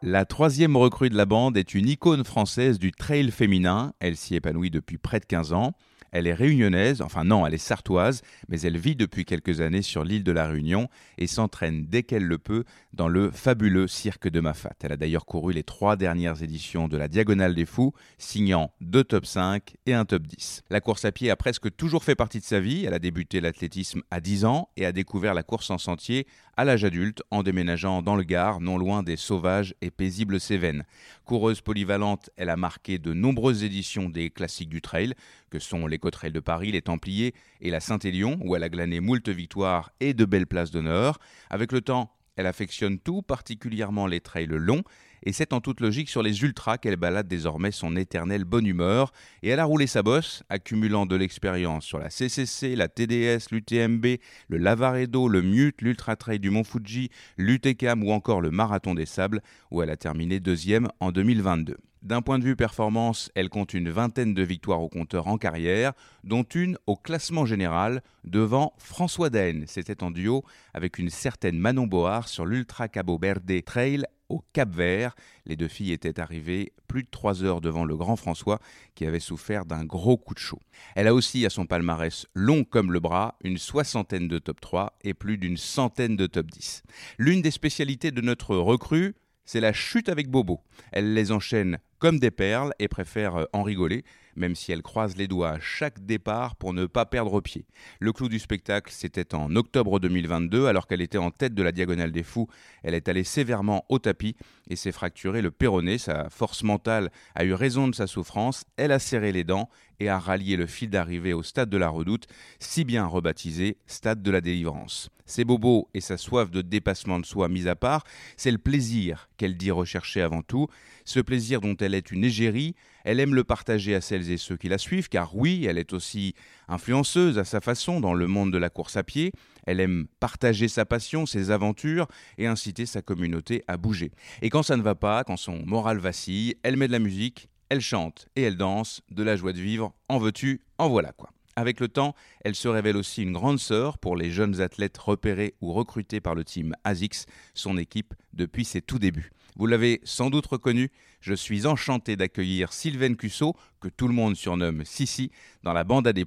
La 0.03 0.25
troisième 0.25 0.77
recrue 0.77 1.11
de 1.11 1.17
la 1.17 1.27
bande 1.27 1.57
est 1.57 1.75
une 1.75 1.89
icône 1.89 2.25
française 2.25 2.79
du 2.79 2.91
trail 2.93 3.31
féminin. 3.31 3.93
Elle 4.01 4.17
s'y 4.17 4.35
épanouit 4.35 4.71
depuis 4.71 4.97
près 4.99 5.21
de 5.21 5.27
15 5.27 5.53
ans. 5.53 5.73
Elle 6.13 6.27
est 6.27 6.35
réunionnaise, 6.35 7.03
enfin 7.03 7.25
non, 7.25 7.47
elle 7.47 7.55
est 7.55 7.59
sartoise, 7.59 8.23
mais 8.49 8.61
elle 8.61 8.79
vit 8.79 8.97
depuis 8.97 9.25
quelques 9.25 9.61
années 9.61 9.83
sur 9.83 10.05
l'île 10.05 10.25
de 10.25 10.33
la 10.33 10.47
Réunion 10.47 10.89
et 11.19 11.27
s'entraîne 11.27 11.87
dès 11.87 12.03
qu'elle 12.03 12.25
le 12.25 12.39
peut 12.39 12.65
dans 12.93 13.09
le 13.09 13.31
fabuleux 13.31 13.87
cirque 13.87 14.29
de 14.29 14.41
Mafat. 14.41 14.75
Elle 14.83 14.93
a 14.93 14.97
d'ailleurs 14.97 15.27
couru 15.27 15.53
les 15.53 15.63
trois 15.63 15.97
dernières 15.97 16.43
éditions 16.43 16.89
de 16.89 16.97
la 16.97 17.09
Diagonale 17.09 17.55
des 17.55 17.67
Fous, 17.67 17.93
signant 18.19 18.73
deux 18.81 19.05
top 19.05 19.27
5 19.27 19.77
et 19.87 19.95
un 19.95 20.05
top 20.05 20.27
10. 20.27 20.63
La 20.71 20.81
course 20.81 21.05
à 21.05 21.13
pied 21.13 21.31
a 21.31 21.37
presque 21.37 21.75
toujours 21.77 22.05
fait 22.05 22.15
partie 22.15 22.41
de 22.41 22.45
sa 22.45 22.61
vie. 22.61 22.85
Elle 22.85 22.95
a 22.95 22.99
débuté 22.99 23.41
l'athlétisme 23.41 24.03
à 24.11 24.21
10 24.21 24.45
ans 24.45 24.69
et 24.77 24.87
a 24.87 24.93
découvert 24.93 25.35
la 25.35 25.43
course 25.43 25.71
en 25.71 25.79
sentier 25.79 26.27
à 26.57 26.65
l'âge 26.65 26.85
adulte 26.85 27.23
en 27.31 27.43
déménageant 27.43 28.03
dans 28.03 28.17
le 28.17 28.23
Gard, 28.23 28.61
non 28.61 28.77
loin 28.77 29.03
des 29.03 29.17
sauvages 29.17 29.75
et 29.81 29.91
paisibles 29.91 30.41
Cévennes. 30.41 30.85
Coureuse 31.25 31.63
polyvalente, 31.63 32.29
elle 32.37 32.51
a 32.51 32.57
marqué 32.57 32.99
de 32.99 33.15
nombreuses 33.15 33.65
éditions 33.65 34.11
des 34.11 34.29
classiques 34.29 34.69
du 34.69 34.83
trail, 34.83 35.15
que 35.51 35.59
sont 35.59 35.87
l'Écotrail 36.01 36.33
de 36.33 36.41
Paris, 36.41 36.73
les 36.73 36.81
Templiers 36.81 37.35
et 37.61 37.71
la 37.71 37.81
Saint-Élion, 37.81 38.39
où 38.41 38.57
elle 38.57 38.63
a 38.63 38.71
glané 38.71 39.01
moult 39.01 39.29
victoires 39.29 39.93
et 40.01 40.15
de 40.15 40.25
belles 40.25 40.47
places 40.47 40.71
d'honneur. 40.71 41.19
Avec 41.51 41.73
le 41.73 41.83
temps, 41.83 42.11
elle 42.37 42.47
affectionne 42.47 42.99
tout, 42.99 43.21
particulièrement 43.21 44.07
les 44.07 44.21
trails 44.21 44.47
longs, 44.47 44.83
et 45.23 45.33
c'est 45.33 45.53
en 45.53 45.61
toute 45.61 45.81
logique 45.81 46.09
sur 46.09 46.23
les 46.23 46.43
ultras 46.43 46.79
qu'elle 46.79 46.97
balade 46.97 47.29
désormais 47.29 47.71
son 47.71 47.97
éternelle 47.97 48.45
bonne 48.45 48.67
humeur, 48.67 49.13
et 49.43 49.49
elle 49.49 49.61
a 49.61 49.65
roulé 49.65 49.87
sa 49.87 50.03
bosse, 50.03 50.43
accumulant 50.49 51.07
de 51.07 51.17
l'expérience 51.17 51.85
sur 51.85 51.99
la 51.99 52.11
CCC, 52.11 52.77
la 52.77 52.89
TDS, 52.89 53.51
l'UTMB, 53.51 54.07
le 54.49 54.59
Lavaredo, 54.59 55.29
le 55.29 55.43
Mute, 55.43 55.83
l'Ultra 55.83 56.17
Trail 56.17 56.41
du 56.41 56.51
Mont 56.51 56.65
Fuji, 56.65 57.11
l'UTCAM 57.37 58.03
ou 58.03 58.13
encore 58.13 58.41
le 58.41 58.51
Marathon 58.51 58.95
des 58.95 59.07
Sables, 59.07 59.43
où 59.71 59.83
elle 59.83 59.91
a 59.91 59.97
terminé 59.97 60.41
deuxième 60.41 60.89
en 61.01 61.13
2022. 61.13 61.77
D'un 62.03 62.23
point 62.23 62.39
de 62.39 62.45
vue 62.45 62.57
performance, 62.57 63.31
elle 63.35 63.51
compte 63.51 63.75
une 63.75 63.91
vingtaine 63.91 64.33
de 64.33 64.43
victoires 64.43 64.81
au 64.81 64.89
compteur 64.89 65.27
en 65.27 65.37
carrière, 65.37 65.93
dont 66.25 66.45
une 66.45 66.79
au 66.87 66.97
classement 66.97 67.45
général 67.45 68.03
devant 68.25 68.73
François 68.79 69.29
Daen. 69.29 69.65
C'était 69.67 70.03
en 70.03 70.11
duo 70.11 70.43
avec 70.73 70.99
une 70.99 71.11
certaine 71.11 71.59
Manon 71.59 71.87
Board 71.87 72.27
sur 72.27 72.47
l'Ultra 72.47 72.89
Cabo 72.89 73.19
Verde 73.19 73.53
Trail 73.67 74.07
au 74.31 74.43
Cap 74.53 74.71
Vert. 74.71 75.15
Les 75.45 75.57
deux 75.57 75.69
filles 75.69 75.93
étaient 75.93 76.21
arrivées 76.21 76.73
plus 76.87 77.03
de 77.03 77.09
trois 77.11 77.45
heures 77.45 77.61
devant 77.61 77.85
le 77.85 77.97
grand 77.97 78.17
François 78.17 78.59
qui 78.95 79.05
avait 79.05 79.21
souffert 79.21 79.67
d'un 79.67 79.85
gros 79.85 80.17
coup 80.17 80.35
de 80.35 80.39
chaud. 80.39 80.61
Elle 80.95 81.09
a 81.09 81.15
aussi 81.15 81.45
à 81.45 81.51
son 81.51 81.67
palmarès 81.67 82.27
long 82.35 82.65
comme 82.65 82.93
le 82.93 83.01
bras 83.01 83.37
une 83.43 83.59
soixantaine 83.59 84.29
de 84.29 84.39
top 84.39 84.61
3 84.61 84.97
et 85.03 85.15
plus 85.15 85.37
d'une 85.37 85.57
centaine 85.57 86.17
de 86.17 86.27
top 86.27 86.47
10. 86.51 86.83
L'une 87.19 87.43
des 87.43 87.51
spécialités 87.51 88.11
de 88.11 88.21
notre 88.21 88.57
recrue, 88.57 89.15
c'est 89.45 89.61
la 89.61 89.73
chute 89.73 90.09
avec 90.09 90.31
Bobo. 90.31 90.61
Elle 90.93 91.13
les 91.13 91.33
enchaîne 91.33 91.79
comme 91.99 92.19
des 92.19 92.31
perles 92.31 92.73
et 92.79 92.89
préfère 92.89 93.37
euh, 93.37 93.45
en 93.53 93.63
rigoler, 93.63 94.05
même 94.37 94.55
si 94.55 94.73
elle 94.73 94.83
croise 94.83 95.17
les 95.17 95.29
doigts 95.29 95.51
à 95.51 95.61
chaque 95.61 96.05
départ 96.05 96.57
pour 96.57 96.73
ne 96.73 96.87
pas 96.87 97.07
perdre 97.07 97.41
pied. 97.41 97.67
Le 97.99 98.13
clou 98.13 98.29
du 98.29 98.39
spectacle, 98.39 98.93
c'était 98.95 99.35
en 99.35 99.55
octobre 99.57 100.01
2022, 100.01 100.67
alors 100.67 100.87
qu'elle 100.87 101.01
était 101.01 101.19
en 101.19 101.31
tête 101.31 101.55
de 101.55 101.63
la 101.63 101.73
Diagonale 101.73 102.13
des 102.13 102.23
Fous. 102.23 102.49
Elle 102.83 102.95
est 102.95 103.09
allée 103.09 103.25
sévèrement 103.25 103.85
au 103.89 103.99
tapis 103.99 104.37
et 104.69 104.77
s'est 104.77 104.93
fracturé 104.93 105.43
le 105.43 105.51
péroné. 105.51 105.99
Sa 105.99 106.31
force 106.31 106.63
mentale 106.63 107.11
a 107.35 107.45
eu 107.45 107.55
raison 107.55 107.89
de 107.89 107.95
sa 107.95 108.07
souffrance. 108.07 108.65
Elle 108.77 108.93
a 108.93 108.99
serré 108.99 109.33
les 109.33 109.45
dents 109.45 109.69
et 109.99 110.09
a 110.09 110.19
rallié 110.19 110.57
le 110.57 110.67
fil 110.67 110.91
d'arrivée 110.91 111.33
au 111.33 111.43
stade 111.43 111.71
de 111.71 111.77
la 111.77 111.89
Redoute, 111.89 112.27
si 112.59 112.85
bien 112.85 113.07
rebaptisé 113.07 113.77
Stade 113.87 114.23
de 114.23 114.31
la 114.31 114.41
Délivrance. 114.41 115.11
Ses 115.31 115.45
bobos 115.45 115.89
et 115.95 116.01
sa 116.01 116.17
soif 116.17 116.51
de 116.51 116.61
dépassement 116.61 117.21
de 117.21 117.25
soi 117.25 117.49
mis 117.49 117.69
à 117.69 117.77
part, 117.77 118.03
c'est 118.37 118.51
le 118.51 118.59
plaisir 118.59 119.31
qu'elle 119.37 119.57
dit 119.57 119.71
rechercher 119.71 120.23
avant 120.23 120.43
tout. 120.43 120.67
Ce 121.05 121.21
plaisir 121.21 121.61
dont 121.61 121.77
elle 121.77 121.95
est 121.95 122.11
une 122.11 122.25
égérie, 122.25 122.75
elle 123.05 123.21
aime 123.21 123.37
le 123.37 123.45
partager 123.45 123.95
à 123.95 124.01
celles 124.01 124.29
et 124.33 124.39
ceux 124.39 124.57
qui 124.57 124.69
la 124.69 124.77
suivent, 124.77 125.09
car 125.09 125.37
oui, 125.37 125.67
elle 125.67 125.79
est 125.79 125.93
aussi 125.93 126.35
influenceuse 126.67 127.39
à 127.39 127.45
sa 127.45 127.61
façon 127.61 128.01
dans 128.01 128.13
le 128.13 128.27
monde 128.27 128.53
de 128.53 128.59
la 128.59 128.71
course 128.71 128.97
à 128.97 129.05
pied. 129.05 129.31
Elle 129.69 129.79
aime 129.79 130.09
partager 130.19 130.67
sa 130.67 130.85
passion, 130.85 131.27
ses 131.27 131.53
aventures 131.53 132.09
et 132.37 132.49
inciter 132.49 132.85
sa 132.85 133.01
communauté 133.01 133.63
à 133.69 133.77
bouger. 133.77 134.11
Et 134.43 134.51
quand 134.51 134.65
ça 134.65 134.77
ne 134.77 134.83
va 134.83 134.97
pas, 134.97 135.23
quand 135.23 135.37
son 135.37 135.65
moral 135.65 135.99
vacille, 135.99 136.57
elle 136.65 136.77
met 136.77 136.89
de 136.89 136.93
la 136.93 136.99
musique, 136.99 137.49
elle 137.69 137.81
chante 137.81 138.27
et 138.35 138.43
elle 138.43 138.57
danse, 138.57 139.01
de 139.13 139.23
la 139.23 139.37
joie 139.37 139.53
de 139.53 139.61
vivre, 139.61 139.95
en 140.09 140.19
veux-tu, 140.19 140.61
en 140.79 140.89
voilà 140.89 141.13
quoi. 141.13 141.31
Avec 141.57 141.81
le 141.81 141.89
temps, 141.89 142.15
elle 142.45 142.55
se 142.55 142.69
révèle 142.69 142.97
aussi 142.97 143.23
une 143.23 143.33
grande 143.33 143.59
sœur 143.59 143.99
pour 143.99 144.17
les 144.17 144.31
jeunes 144.31 144.61
athlètes 144.61 144.97
repérés 144.99 145.55
ou 145.61 145.73
recrutés 145.73 146.21
par 146.21 146.35
le 146.35 146.45
team 146.45 146.75
ASICS, 146.85 147.27
son 147.55 147.77
équipe 147.77 148.15
depuis 148.33 148.65
ses 148.65 148.81
tout 148.81 148.99
débuts. 148.99 149.31
Vous 149.57 149.67
l'avez 149.67 150.01
sans 150.05 150.31
doute 150.31 150.47
reconnu, 150.47 150.91
je 151.21 151.35
suis 151.35 151.67
enchanté 151.67 152.17
d'accueillir 152.17 152.73
Sylvaine 152.73 153.17
Cusso, 153.17 153.55
que 153.81 153.89
tout 153.89 154.09
le 154.09 154.15
monde 154.15 154.37
surnomme 154.37 154.85
Sissi, 154.85 155.31
dans 155.65 155.73
la 155.73 155.85
bande 155.85 156.07
AD+. 156.07 156.25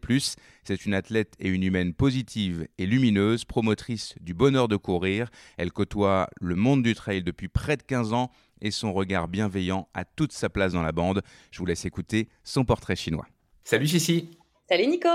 C'est 0.64 0.86
une 0.86 0.94
athlète 0.94 1.34
et 1.40 1.50
une 1.50 1.64
humaine 1.64 1.94
positive 1.94 2.68
et 2.78 2.86
lumineuse, 2.86 3.46
promotrice 3.46 4.16
du 4.22 4.34
bonheur 4.34 4.68
de 4.68 4.76
courir. 4.76 5.30
Elle 5.58 5.72
côtoie 5.72 6.30
le 6.42 6.56
monde 6.56 6.84
du 6.84 6.94
trail 6.94 7.24
depuis 7.24 7.48
près 7.48 7.78
de 7.78 7.84
15 7.84 8.14
ans 8.14 8.30
et 8.62 8.72
son 8.72 8.94
regard 8.94 9.28
bienveillant 9.28 9.88
a 9.94 10.06
toute 10.06 10.32
sa 10.32 10.50
place 10.50 10.74
dans 10.74 10.84
la 10.84 10.92
bande. 10.92 11.22
Je 11.52 11.60
vous 11.60 11.66
laisse 11.66 11.86
écouter 11.86 12.30
son 12.44 12.66
portrait 12.66 12.96
chinois. 12.96 13.26
Salut 13.64 13.88
Sissi 13.88 14.30
Salut 14.74 14.88
Nico? 14.88 15.10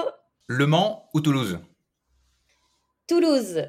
Le 0.46 0.68
Mans 0.68 1.10
ou 1.14 1.20
Toulouse? 1.20 1.58
Toulouse 3.08 3.64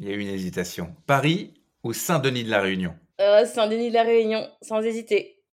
Il 0.00 0.06
y 0.06 0.10
a 0.10 0.14
eu 0.14 0.20
une 0.20 0.28
hésitation. 0.28 0.96
Paris 1.06 1.52
ou 1.82 1.92
Saint-Denis 1.92 2.44
de 2.44 2.50
la 2.50 2.62
Réunion? 2.62 2.96
Euh, 3.20 3.44
Saint-Denis 3.44 3.90
de 3.90 3.92
la 3.92 4.04
Réunion, 4.04 4.50
sans 4.62 4.80
hésiter. 4.80 5.44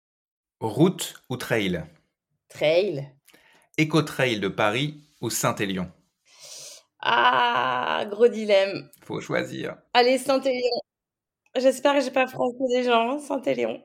Route 0.62 1.22
ou 1.30 1.36
trail? 1.36 1.84
Trail. 2.48 3.12
Éco-trail 3.78 4.40
de 4.40 4.48
Paris 4.48 5.04
ou 5.20 5.30
Saint-Élion? 5.30 5.92
Ah, 7.02 8.06
gros 8.10 8.30
dilemme. 8.30 8.90
Faut 9.04 9.20
choisir. 9.20 9.76
Allez, 9.94 10.20
Saint-Élion. 10.20 10.80
J'espère 11.58 11.96
que 11.96 12.00
j'ai 12.00 12.12
pas 12.12 12.28
froissé 12.28 12.64
des 12.70 12.84
gens, 12.86 13.20
Saint-Élion. 13.20 13.84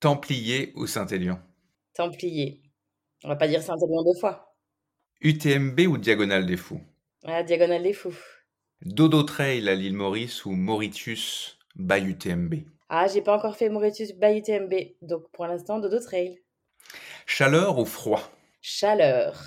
Templier 0.00 0.72
ou 0.76 0.86
Saint-Élion? 0.86 1.38
Templier. 1.92 2.62
On 3.22 3.28
va 3.28 3.36
pas 3.36 3.48
dire 3.48 3.62
Saint-Élion 3.62 4.02
deux 4.02 4.18
fois. 4.18 4.53
UTMB 5.26 5.80
ou 5.88 5.96
Diagonale 5.96 6.44
des 6.44 6.58
Fous? 6.58 6.82
Ah, 7.24 7.42
Diagonale 7.42 7.82
des 7.82 7.94
Fous. 7.94 8.14
Dodo 8.82 9.22
Trail 9.22 9.66
à 9.70 9.74
l'île 9.74 9.94
Maurice 9.94 10.44
ou 10.44 10.50
Mauritius 10.50 11.58
by 11.76 11.98
UTMB 12.00 12.56
ah, 12.90 13.06
j'ai 13.08 13.22
pas 13.22 13.34
encore 13.34 13.56
fait 13.56 13.70
Mauritius 13.70 14.12
by 14.12 14.38
UTMB, 14.38 14.74
donc 15.00 15.24
pour 15.32 15.46
l'instant, 15.46 15.80
Dodo 15.80 15.98
Trail. 15.98 16.38
Chaleur 17.26 17.78
ou 17.78 17.86
froid? 17.86 18.20
Chaleur. 18.60 19.42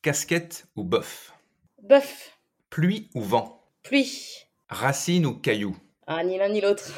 Casquette 0.00 0.66
ou 0.76 0.84
bof 0.84 1.34
Bof. 1.82 2.38
Pluie 2.70 3.10
ou 3.14 3.20
vent? 3.20 3.60
Pluie. 3.82 4.46
Racine 4.68 5.26
ou 5.26 5.34
caillou? 5.34 5.76
Ah, 6.06 6.22
ni 6.22 6.38
l'un 6.38 6.48
ni 6.48 6.60
l'autre. 6.60 6.90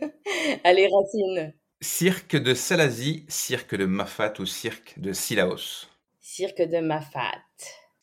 Allez, 0.64 0.88
racine. 0.88 1.52
Cirque 1.82 2.36
de 2.36 2.54
Salazie, 2.54 3.26
cirque 3.28 3.76
de 3.76 3.84
Mafat 3.84 4.40
ou 4.40 4.46
cirque 4.46 4.98
de 4.98 5.12
Silaos 5.12 5.86
Cirque 6.28 6.62
de 6.62 6.80
Mafat. 6.80 7.38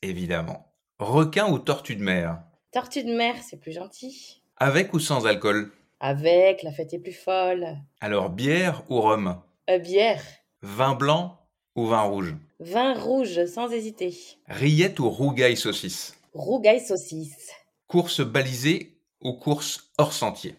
Évidemment. 0.02 0.72
Requin 0.98 1.52
ou 1.52 1.60
tortue 1.60 1.98
de 1.98 2.04
mer? 2.04 2.42
Tortue 2.72 3.04
de 3.04 3.14
mer, 3.14 3.36
c'est 3.44 3.60
plus 3.60 3.74
gentil. 3.74 4.42
Avec 4.56 4.94
ou 4.94 5.00
sans 5.00 5.26
alcool? 5.28 5.74
Avec, 6.00 6.64
la 6.64 6.72
fête 6.72 6.94
est 6.94 7.00
plus 7.00 7.12
folle. 7.12 7.78
Alors, 8.00 8.30
bière 8.30 8.82
ou 8.90 9.02
rhum? 9.02 9.42
Euh, 9.70 9.78
Bière. 9.78 10.24
Vin 10.62 10.96
blanc 10.96 11.38
ou 11.76 11.86
vin 11.86 12.04
rouge? 12.04 12.34
Vin 12.62 12.94
rouge, 12.94 13.46
sans 13.46 13.70
hésiter. 13.70 14.18
Rillette 14.48 15.02
ou 15.02 15.10
rougaille 15.10 15.58
saucisse? 15.58 16.18
Rougaille 16.34 16.80
saucisse. 16.80 17.52
Course 17.88 18.22
balisée 18.22 18.98
ou 19.20 19.34
course 19.34 19.92
hors 19.98 20.14
sentier? 20.14 20.56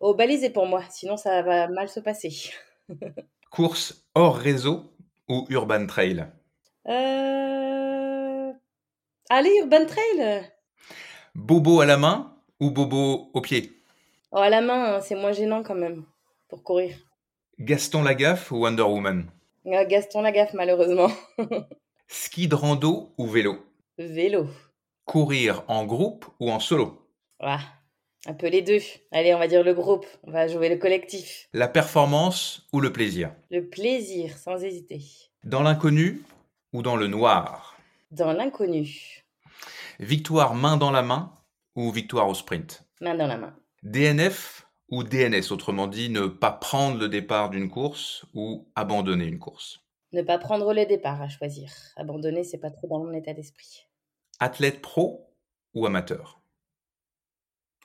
Oh, 0.00 0.14
balisée 0.14 0.50
pour 0.50 0.66
moi, 0.66 0.82
sinon 0.90 1.16
ça 1.16 1.42
va 1.42 1.68
mal 1.68 1.88
se 1.88 2.00
passer. 2.00 2.50
course 3.52 4.04
hors 4.16 4.36
réseau 4.36 4.92
ou 5.28 5.46
urban 5.48 5.86
trail? 5.86 6.26
Euh... 6.88 8.52
Allez, 9.30 9.50
urban 9.60 9.84
trail? 9.86 10.50
Bobo 11.34 11.80
à 11.80 11.86
la 11.86 11.96
main 11.98 12.34
ou 12.60 12.70
bobo 12.70 13.30
au 13.34 13.40
pied? 13.40 13.72
Oh, 14.32 14.38
à 14.38 14.48
la 14.48 14.60
main, 14.60 14.94
hein, 14.96 15.00
c'est 15.00 15.14
moins 15.14 15.32
gênant 15.32 15.62
quand 15.62 15.74
même 15.74 16.04
pour 16.48 16.62
courir. 16.62 16.96
Gaston 17.58 18.02
Lagaffe 18.02 18.50
ou 18.52 18.60
Wonder 18.62 18.82
Woman? 18.82 19.30
Euh, 19.66 19.84
Gaston 19.86 20.22
Lagaffe, 20.22 20.54
malheureusement. 20.54 21.10
Ski 22.08 22.48
de 22.48 22.54
rando 22.54 23.12
ou 23.18 23.26
vélo? 23.26 23.58
Vélo. 23.98 24.46
Courir 25.04 25.64
en 25.68 25.84
groupe 25.84 26.26
ou 26.40 26.50
en 26.50 26.60
solo? 26.60 27.06
Ah, 27.40 27.60
Un 28.26 28.34
peu 28.34 28.48
les 28.48 28.62
deux. 28.62 28.80
Allez, 29.12 29.34
on 29.34 29.38
va 29.38 29.46
dire 29.48 29.62
le 29.62 29.74
groupe. 29.74 30.06
On 30.24 30.30
va 30.30 30.46
jouer 30.48 30.68
le 30.68 30.76
collectif. 30.76 31.48
La 31.52 31.68
performance 31.68 32.66
ou 32.72 32.80
le 32.80 32.92
plaisir? 32.92 33.34
Le 33.50 33.68
plaisir, 33.68 34.36
sans 34.38 34.62
hésiter. 34.62 35.00
Dans 35.44 35.62
l'inconnu 35.62 36.22
ou 36.72 36.82
dans 36.82 36.96
le 36.96 37.06
noir? 37.06 37.76
Dans 38.10 38.32
l'inconnu. 38.32 39.24
Victoire 40.00 40.54
main 40.54 40.76
dans 40.76 40.90
la 40.90 41.02
main 41.02 41.36
ou 41.74 41.90
victoire 41.90 42.28
au 42.28 42.34
sprint? 42.34 42.84
Main 43.00 43.14
dans 43.14 43.26
la 43.26 43.36
main. 43.36 43.56
DNF 43.82 44.66
ou 44.90 45.04
DNS, 45.04 45.52
autrement 45.52 45.86
dit, 45.86 46.08
ne 46.08 46.26
pas 46.26 46.50
prendre 46.52 46.98
le 46.98 47.08
départ 47.08 47.50
d'une 47.50 47.70
course 47.70 48.24
ou 48.34 48.70
abandonner 48.74 49.26
une 49.26 49.38
course? 49.38 49.80
Ne 50.12 50.22
pas 50.22 50.38
prendre 50.38 50.72
le 50.72 50.86
départ 50.86 51.20
à 51.20 51.28
choisir. 51.28 51.70
Abandonner, 51.96 52.42
c'est 52.42 52.58
pas 52.58 52.70
trop 52.70 52.88
dans 52.88 53.04
mon 53.04 53.12
état 53.12 53.34
d'esprit. 53.34 53.86
Athlète 54.40 54.80
pro 54.80 55.34
ou 55.74 55.84
amateur? 55.84 56.40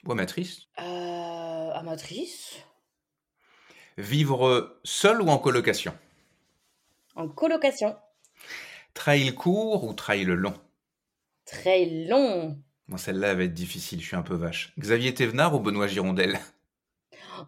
Ou 0.06 0.12
amatrice? 0.14 0.68
Euh, 0.80 1.72
Amatrice. 1.74 2.56
Vivre 3.98 4.80
seul 4.84 5.22
ou 5.22 5.28
en 5.28 5.38
colocation? 5.38 5.94
En 7.16 7.28
colocation. 7.28 7.96
Trail 8.94 9.34
court 9.34 9.84
ou 9.84 9.94
trail 9.94 10.26
long? 10.26 10.54
Trail 11.46 12.08
long. 12.08 12.58
Moi, 12.88 12.98
celle-là 12.98 13.34
va 13.34 13.44
être 13.44 13.54
difficile, 13.54 14.02
je 14.02 14.08
suis 14.08 14.16
un 14.16 14.22
peu 14.22 14.36
vache. 14.36 14.74
Xavier 14.80 15.14
Thévenard 15.14 15.56
ou 15.56 15.60
Benoît 15.60 15.88
Girondel? 15.88 16.40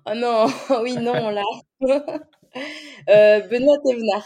Oh 0.06 0.14
non, 0.16 0.48
oui, 0.82 0.96
non, 0.96 1.30
là. 1.30 1.44
Euh, 3.10 3.42
Benoît 3.42 3.78
Thévenard. 3.86 4.26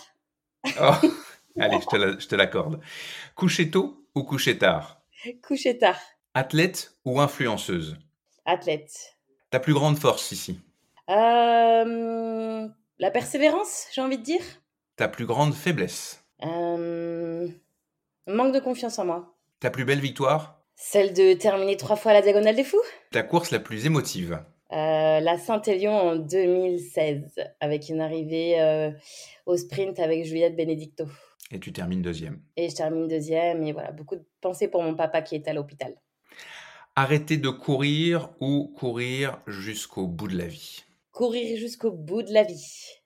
Oh, 0.80 1.08
allez, 1.60 1.80
je 1.82 2.28
te 2.28 2.36
l'accorde. 2.36 2.80
Coucher 3.34 3.72
tôt 3.72 4.06
ou 4.14 4.24
coucher 4.24 4.60
tard? 4.60 5.02
Coucher 5.42 5.80
tard. 5.80 6.00
Athlète 6.36 6.94
ou 7.06 7.20
influenceuse? 7.20 7.98
Athlète. 8.46 9.18
Ta 9.50 9.60
plus 9.60 9.74
grande 9.74 9.98
force 9.98 10.32
ici 10.32 10.60
euh, 11.10 12.68
La 13.00 13.12
persévérance, 13.12 13.88
j'ai 13.94 14.02
envie 14.02 14.20
de 14.20 14.24
dire. 14.24 14.44
Ta 14.96 15.08
plus 15.08 15.26
grande 15.26 15.56
faiblesse? 15.56 16.24
Euh, 16.44 17.48
Manque 18.28 18.54
de 18.54 18.60
confiance 18.60 19.00
en 19.00 19.06
moi. 19.06 19.36
Ta 19.60 19.70
plus 19.70 19.86
belle 19.86 20.00
victoire? 20.00 20.62
Celle 20.76 21.14
de 21.14 21.34
terminer 21.34 21.76
trois 21.78 21.96
fois 21.96 22.14
la 22.14 22.22
Diagonale 22.22 22.56
des 22.56 22.64
Fous? 22.64 22.82
Ta 23.12 23.24
course 23.24 23.52
la 23.52 23.60
plus 23.60 23.86
émotive? 23.86 24.40
Euh, 24.72 25.20
La 25.20 25.38
Saint-Élion 25.38 25.92
en 25.92 26.16
2016, 26.16 27.34
avec 27.60 27.90
une 27.90 28.02
arrivée 28.02 28.62
euh, 28.62 28.92
au 29.46 29.58
sprint 29.58 30.00
avec 30.00 30.26
Juliette 30.26 30.56
Benedicto. 30.56 31.06
Et 31.52 31.60
tu 31.60 31.74
termines 31.74 32.04
deuxième. 32.04 32.40
Et 32.56 32.70
je 32.70 32.76
termine 32.76 33.08
deuxième, 33.08 33.64
et 33.64 33.74
voilà, 33.74 33.92
beaucoup 33.92 34.16
de 34.16 34.24
pensées 34.42 34.68
pour 34.68 34.84
mon 34.84 34.96
papa 34.96 35.22
qui 35.24 35.36
est 35.36 35.48
à 35.48 35.54
l'hôpital. 35.54 35.96
Arrêter 36.96 37.38
de 37.38 37.50
courir 37.50 38.30
ou 38.40 38.72
courir 38.78 39.42
jusqu'au 39.48 40.06
bout 40.06 40.28
de 40.28 40.38
la 40.38 40.46
vie? 40.46 40.84
Courir 41.12 41.58
jusqu'au 41.58 41.92
bout 41.92 42.22
de 42.22 42.32
la 42.32 42.44
vie. 42.44 42.99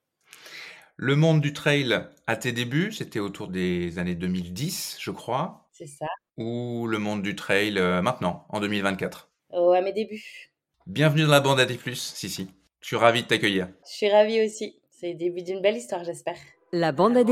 Le 0.95 1.15
monde 1.15 1.41
du 1.41 1.53
trail 1.53 2.07
à 2.27 2.35
tes 2.35 2.51
débuts, 2.51 2.91
c'était 2.91 3.19
autour 3.19 3.47
des 3.47 3.97
années 3.99 4.15
2010, 4.15 4.97
je 4.99 5.11
crois. 5.11 5.67
C'est 5.71 5.87
ça 5.87 6.05
ou 6.37 6.87
le 6.87 6.97
monde 6.97 7.21
du 7.21 7.35
trail 7.35 7.77
euh, 7.77 8.01
maintenant, 8.01 8.45
en 8.49 8.59
2024 8.59 9.29
Oh, 9.51 9.71
à 9.71 9.81
mes 9.81 9.93
débuts. 9.93 10.51
Bienvenue 10.87 11.23
dans 11.23 11.31
la 11.31 11.39
bande 11.39 11.59
AD+, 11.59 11.71
si, 11.93 12.29
si. 12.29 12.49
Je 12.81 12.87
suis 12.87 12.95
ravi 12.95 13.23
de 13.23 13.27
t'accueillir. 13.27 13.69
Je 13.87 13.95
suis 13.95 14.09
ravi 14.09 14.43
aussi. 14.45 14.75
C'est 14.89 15.13
le 15.13 15.17
début 15.17 15.43
d'une 15.43 15.61
belle 15.61 15.77
histoire, 15.77 16.03
j'espère. 16.03 16.35
La 16.71 16.91
bande 16.91 17.17
AD+, 17.17 17.29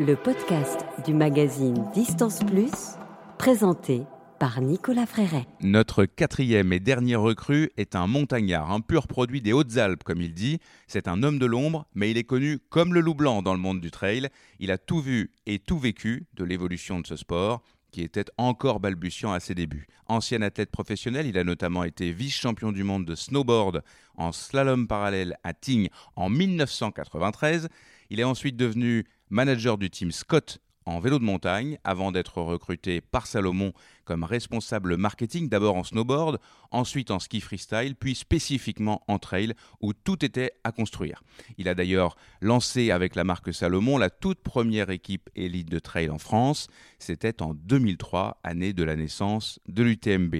le 0.00 0.14
podcast 0.14 0.80
du 1.04 1.12
magazine 1.12 1.86
Distance 1.92 2.40
Plus, 2.44 2.96
présenté 3.38 4.02
par 4.38 4.60
Nicolas 4.60 5.06
Fréret. 5.06 5.46
Notre 5.60 6.04
quatrième 6.04 6.72
et 6.72 6.80
dernier 6.80 7.16
recrue 7.16 7.70
est 7.76 7.96
un 7.96 8.06
montagnard, 8.06 8.70
un 8.70 8.80
pur 8.80 9.06
produit 9.06 9.40
des 9.40 9.52
Hautes-Alpes, 9.52 10.04
comme 10.04 10.20
il 10.20 10.34
dit. 10.34 10.58
C'est 10.86 11.08
un 11.08 11.22
homme 11.22 11.38
de 11.38 11.46
l'ombre, 11.46 11.86
mais 11.94 12.10
il 12.10 12.18
est 12.18 12.24
connu 12.24 12.58
comme 12.70 12.94
le 12.94 13.00
loup 13.00 13.14
blanc 13.14 13.42
dans 13.42 13.54
le 13.54 13.60
monde 13.60 13.80
du 13.80 13.90
trail. 13.90 14.28
Il 14.60 14.70
a 14.70 14.78
tout 14.78 15.00
vu 15.00 15.32
et 15.46 15.58
tout 15.58 15.78
vécu 15.78 16.26
de 16.34 16.44
l'évolution 16.44 17.00
de 17.00 17.06
ce 17.06 17.16
sport 17.16 17.62
qui 17.90 18.02
était 18.02 18.26
encore 18.36 18.80
balbutiant 18.80 19.32
à 19.32 19.40
ses 19.40 19.54
débuts. 19.54 19.86
Ancien 20.06 20.42
athlète 20.42 20.70
professionnel, 20.70 21.26
il 21.26 21.38
a 21.38 21.44
notamment 21.44 21.84
été 21.84 22.12
vice-champion 22.12 22.72
du 22.72 22.84
monde 22.84 23.04
de 23.04 23.14
snowboard 23.14 23.82
en 24.16 24.32
slalom 24.32 24.86
parallèle 24.86 25.36
à 25.42 25.54
Tignes 25.54 25.88
en 26.16 26.28
1993. 26.28 27.68
Il 28.10 28.20
est 28.20 28.24
ensuite 28.24 28.56
devenu 28.56 29.04
manager 29.30 29.78
du 29.78 29.90
team 29.90 30.12
Scott 30.12 30.58
en 30.88 31.00
vélo 31.00 31.18
de 31.18 31.24
montagne 31.24 31.78
avant 31.84 32.12
d'être 32.12 32.40
recruté 32.40 33.02
par 33.02 33.26
Salomon 33.26 33.72
comme 34.06 34.24
responsable 34.24 34.96
marketing, 34.96 35.50
d'abord 35.50 35.76
en 35.76 35.84
snowboard, 35.84 36.38
ensuite 36.70 37.10
en 37.10 37.18
ski 37.18 37.42
freestyle, 37.42 37.94
puis 37.94 38.14
spécifiquement 38.14 39.02
en 39.06 39.18
trail 39.18 39.52
où 39.82 39.92
tout 39.92 40.24
était 40.24 40.52
à 40.64 40.72
construire. 40.72 41.22
Il 41.58 41.68
a 41.68 41.74
d'ailleurs 41.74 42.16
lancé 42.40 42.90
avec 42.90 43.16
la 43.16 43.24
marque 43.24 43.52
Salomon 43.52 43.98
la 43.98 44.08
toute 44.08 44.40
première 44.40 44.88
équipe 44.88 45.28
élite 45.36 45.68
de 45.68 45.78
trail 45.78 46.08
en 46.08 46.16
France. 46.16 46.68
C'était 46.98 47.42
en 47.42 47.52
2003, 47.52 48.40
année 48.42 48.72
de 48.72 48.82
la 48.82 48.96
naissance 48.96 49.60
de 49.68 49.82
l'UTMB. 49.82 50.36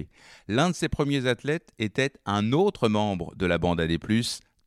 L'un 0.47 0.71
de 0.71 0.75
ses 0.75 0.89
premiers 0.89 1.27
athlètes 1.27 1.71
était 1.77 2.13
un 2.25 2.53
autre 2.53 2.89
membre 2.89 3.35
de 3.35 3.45
la 3.45 3.59
bande 3.59 3.79
AD+, 3.79 3.99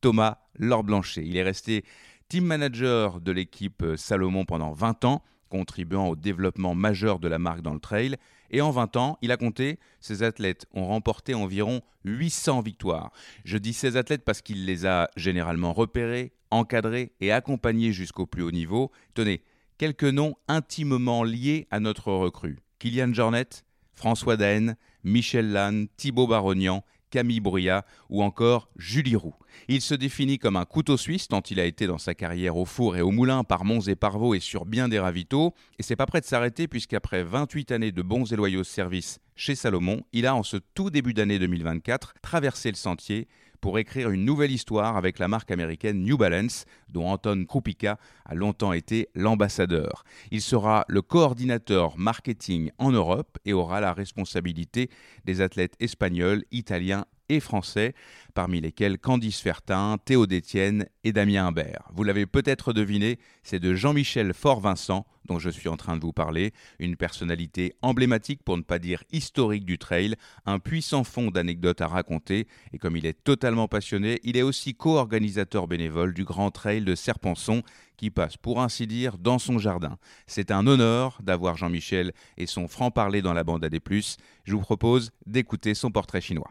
Thomas 0.00 0.38
Laure 0.58 0.84
Blanchet. 0.84 1.24
Il 1.26 1.36
est 1.36 1.42
resté 1.42 1.84
team 2.28 2.44
manager 2.44 3.20
de 3.20 3.32
l'équipe 3.32 3.84
Salomon 3.96 4.44
pendant 4.44 4.72
20 4.72 5.04
ans, 5.04 5.22
contribuant 5.52 6.08
au 6.08 6.16
développement 6.16 6.74
majeur 6.74 7.18
de 7.18 7.28
la 7.28 7.38
marque 7.38 7.60
dans 7.60 7.74
le 7.74 7.80
trail. 7.80 8.16
Et 8.50 8.62
en 8.62 8.70
20 8.70 8.96
ans, 8.96 9.18
il 9.20 9.30
a 9.32 9.36
compté, 9.36 9.78
ses 10.00 10.22
athlètes 10.22 10.66
ont 10.72 10.86
remporté 10.86 11.34
environ 11.34 11.82
800 12.06 12.62
victoires. 12.62 13.12
Je 13.44 13.58
dis 13.58 13.74
ces 13.74 13.98
athlètes 13.98 14.24
parce 14.24 14.40
qu'il 14.40 14.64
les 14.64 14.86
a 14.86 15.10
généralement 15.14 15.74
repérés, 15.74 16.32
encadrés 16.50 17.12
et 17.20 17.32
accompagnés 17.32 17.92
jusqu'au 17.92 18.24
plus 18.24 18.42
haut 18.42 18.50
niveau. 18.50 18.90
Tenez, 19.12 19.42
quelques 19.76 20.04
noms 20.04 20.36
intimement 20.48 21.22
liés 21.22 21.66
à 21.70 21.80
notre 21.80 22.12
recrue. 22.12 22.58
Kylian 22.78 23.12
Jornet, 23.12 23.48
François 23.92 24.38
Daen, 24.38 24.76
Michel 25.04 25.52
Lannes, 25.52 25.88
Thibaut 25.98 26.26
Barognan 26.26 26.82
Camille 27.12 27.40
Bruyat 27.40 27.84
ou 28.08 28.22
encore 28.24 28.68
Julie 28.76 29.14
Roux. 29.14 29.34
Il 29.68 29.82
se 29.82 29.94
définit 29.94 30.38
comme 30.38 30.56
un 30.56 30.64
couteau 30.64 30.96
suisse 30.96 31.28
tant 31.28 31.42
il 31.42 31.60
a 31.60 31.64
été 31.64 31.86
dans 31.86 31.98
sa 31.98 32.14
carrière 32.14 32.56
au 32.56 32.64
four 32.64 32.96
et 32.96 33.02
au 33.02 33.10
moulin 33.10 33.44
par 33.44 33.64
Mons 33.64 33.86
et 33.86 33.94
Parvaux 33.94 34.34
et 34.34 34.40
sur 34.40 34.64
bien 34.64 34.88
des 34.88 34.98
ravitaux. 34.98 35.54
Et 35.78 35.82
c'est 35.82 35.94
pas 35.94 36.06
prêt 36.06 36.22
de 36.22 36.26
s'arrêter 36.26 36.66
puisqu'après 36.66 37.22
28 37.22 37.70
années 37.70 37.92
de 37.92 38.02
bons 38.02 38.32
et 38.32 38.36
loyaux 38.36 38.64
services 38.64 39.20
chez 39.34 39.54
Salomon, 39.54 40.02
il 40.12 40.26
a 40.26 40.34
en 40.34 40.42
ce 40.42 40.58
tout 40.74 40.90
début 40.90 41.14
d'année 41.14 41.38
2024 41.38 42.14
traversé 42.22 42.70
le 42.70 42.76
sentier 42.76 43.28
pour 43.62 43.78
écrire 43.78 44.10
une 44.10 44.26
nouvelle 44.26 44.50
histoire 44.50 44.98
avec 44.98 45.18
la 45.18 45.28
marque 45.28 45.50
américaine 45.50 46.02
New 46.02 46.18
Balance, 46.18 46.66
dont 46.90 47.08
Anton 47.08 47.46
Krupika 47.48 47.96
a 48.26 48.34
longtemps 48.34 48.74
été 48.74 49.08
l'ambassadeur. 49.14 50.04
Il 50.30 50.42
sera 50.42 50.84
le 50.88 51.00
coordinateur 51.00 51.96
marketing 51.96 52.72
en 52.76 52.90
Europe 52.90 53.38
et 53.46 53.52
aura 53.54 53.80
la 53.80 53.94
responsabilité 53.94 54.90
des 55.24 55.40
athlètes 55.40 55.76
espagnols, 55.80 56.44
italiens 56.50 57.06
français, 57.40 57.94
parmi 58.34 58.60
lesquels 58.60 58.98
Candice 58.98 59.40
Fertin, 59.40 59.98
Théo 60.04 60.26
Détienne 60.26 60.86
et 61.04 61.12
Damien 61.12 61.46
Imbert. 61.46 61.88
Vous 61.92 62.04
l'avez 62.04 62.26
peut-être 62.26 62.72
deviné, 62.72 63.18
c'est 63.42 63.60
de 63.60 63.74
Jean-Michel 63.74 64.32
Fort-Vincent 64.34 65.06
dont 65.26 65.38
je 65.38 65.50
suis 65.50 65.68
en 65.68 65.76
train 65.76 65.96
de 65.96 66.02
vous 66.02 66.12
parler, 66.12 66.52
une 66.78 66.96
personnalité 66.96 67.74
emblématique 67.82 68.42
pour 68.42 68.56
ne 68.56 68.62
pas 68.62 68.78
dire 68.78 69.04
historique 69.12 69.64
du 69.64 69.78
trail, 69.78 70.16
un 70.46 70.58
puissant 70.58 71.04
fond 71.04 71.30
d'anecdotes 71.30 71.80
à 71.80 71.86
raconter, 71.86 72.46
et 72.72 72.78
comme 72.78 72.96
il 72.96 73.06
est 73.06 73.22
totalement 73.24 73.68
passionné, 73.68 74.20
il 74.24 74.36
est 74.36 74.42
aussi 74.42 74.74
co-organisateur 74.74 75.68
bénévole 75.68 76.14
du 76.14 76.24
Grand 76.24 76.50
Trail 76.50 76.82
de 76.82 76.94
Serpenson, 76.94 77.62
qui 77.96 78.10
passe 78.10 78.36
pour 78.36 78.60
ainsi 78.60 78.86
dire 78.86 79.16
dans 79.18 79.38
son 79.38 79.58
jardin. 79.58 79.96
C'est 80.26 80.50
un 80.50 80.66
honneur 80.66 81.18
d'avoir 81.22 81.56
Jean-Michel 81.56 82.12
et 82.36 82.46
son 82.46 82.66
franc-parler 82.66 83.22
dans 83.22 83.32
la 83.32 83.44
bande 83.44 83.64
AD+. 83.64 83.78
Je 84.44 84.54
vous 84.54 84.60
propose 84.60 85.10
d'écouter 85.26 85.74
son 85.74 85.90
portrait 85.90 86.20
chinois. 86.20 86.50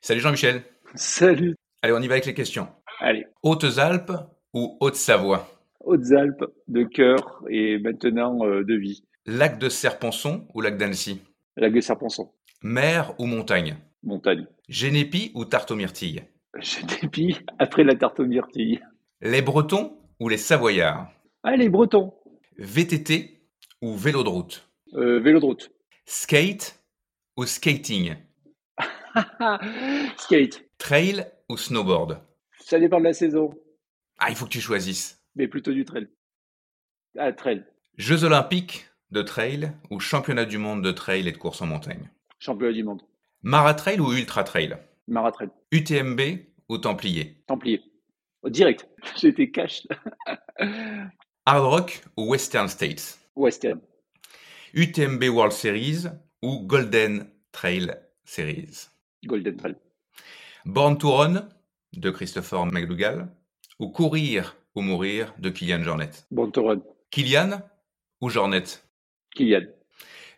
Salut 0.00 0.20
Jean-Michel. 0.20 0.62
Salut. 0.94 1.54
Allez, 1.82 1.92
on 1.92 2.00
y 2.00 2.08
va 2.08 2.14
avec 2.14 2.26
les 2.26 2.34
questions. 2.34 2.68
Allez. 3.00 3.26
Hautes-Alpes 3.42 4.12
ou 4.54 4.76
Haute-Savoie? 4.80 5.48
Hautes-Alpes 5.80 6.44
de 6.68 6.84
cœur 6.84 7.42
et 7.50 7.78
maintenant 7.78 8.38
euh, 8.46 8.64
de 8.64 8.74
vie. 8.74 9.04
Lac 9.26 9.58
de 9.58 9.68
Serponçon 9.68 10.46
ou 10.54 10.60
lac 10.60 10.76
d'Annecy? 10.78 11.20
Lac 11.56 11.72
de 11.72 11.80
Serponçon. 11.80 12.30
Mer 12.62 13.14
ou 13.18 13.26
montagne? 13.26 13.76
Montagne. 14.02 14.46
Génépi 14.68 15.32
ou 15.34 15.44
tarte 15.44 15.70
aux 15.70 15.76
myrtilles? 15.76 16.22
Génépi 16.58 17.36
après 17.58 17.84
la 17.84 17.94
tarte 17.94 18.20
aux 18.20 18.26
myrtilles. 18.26 18.80
Les 19.20 19.42
Bretons 19.42 19.98
ou 20.20 20.28
les 20.28 20.36
Savoyards? 20.38 21.10
Ah, 21.42 21.56
les 21.56 21.68
Bretons. 21.68 22.14
VTT 22.58 23.40
ou 23.82 23.94
vélo 23.96 24.22
de 24.24 24.28
route 24.28 24.68
euh, 24.94 25.20
Vélo 25.20 25.40
de 25.40 25.44
route. 25.44 25.70
Skate 26.06 26.80
ou 27.36 27.44
skating? 27.44 28.14
Skate. 30.18 30.64
Trail 30.78 31.26
ou 31.48 31.56
snowboard? 31.56 32.20
Ça 32.60 32.78
dépend 32.78 32.98
de 32.98 33.04
la 33.04 33.12
saison. 33.12 33.50
Ah, 34.18 34.30
il 34.30 34.36
faut 34.36 34.44
que 34.44 34.50
tu 34.50 34.60
choisisses. 34.60 35.22
Mais 35.36 35.48
plutôt 35.48 35.72
du 35.72 35.84
trail. 35.84 36.08
Ah, 37.16 37.32
trail. 37.32 37.64
Jeux 37.96 38.24
olympiques 38.24 38.86
de 39.10 39.22
trail 39.22 39.72
ou 39.90 40.00
championnat 40.00 40.44
du 40.44 40.58
monde 40.58 40.82
de 40.82 40.92
trail 40.92 41.26
et 41.26 41.32
de 41.32 41.36
course 41.36 41.62
en 41.62 41.66
montagne? 41.66 42.10
Championnat 42.38 42.72
du 42.72 42.84
monde. 42.84 43.02
Maratrail 43.42 44.00
ou 44.00 44.12
ultra 44.12 44.44
trail? 44.44 44.76
Maratrail. 45.06 45.50
UTMB 45.72 46.20
ou 46.68 46.78
Templier? 46.78 47.42
Templier. 47.46 47.82
Oh, 48.42 48.50
direct. 48.50 48.86
J'étais 49.16 49.50
cash. 49.50 49.86
Hard 51.46 51.64
Rock 51.64 52.02
ou 52.16 52.30
Western 52.30 52.68
States? 52.68 53.18
Western. 53.34 53.80
UTMB 54.74 55.24
World 55.30 55.52
Series 55.52 56.04
ou 56.42 56.60
Golden 56.66 57.30
Trail 57.52 57.94
Series? 58.24 58.90
Golden 59.24 59.56
Trail. 59.56 59.76
Born 60.64 60.98
to 60.98 61.10
Run 61.10 61.48
de 61.92 62.10
Christopher 62.10 62.66
McDougall 62.66 63.28
ou 63.78 63.90
Courir 63.90 64.56
ou 64.74 64.82
Mourir 64.82 65.34
de 65.38 65.50
Kylian 65.50 65.82
Jornet 65.82 66.10
Born 66.30 66.52
to 66.52 66.62
Run. 66.62 66.82
Kylian 67.10 67.62
ou 68.20 68.28
Jornet? 68.28 68.82
Kylian. 69.34 69.66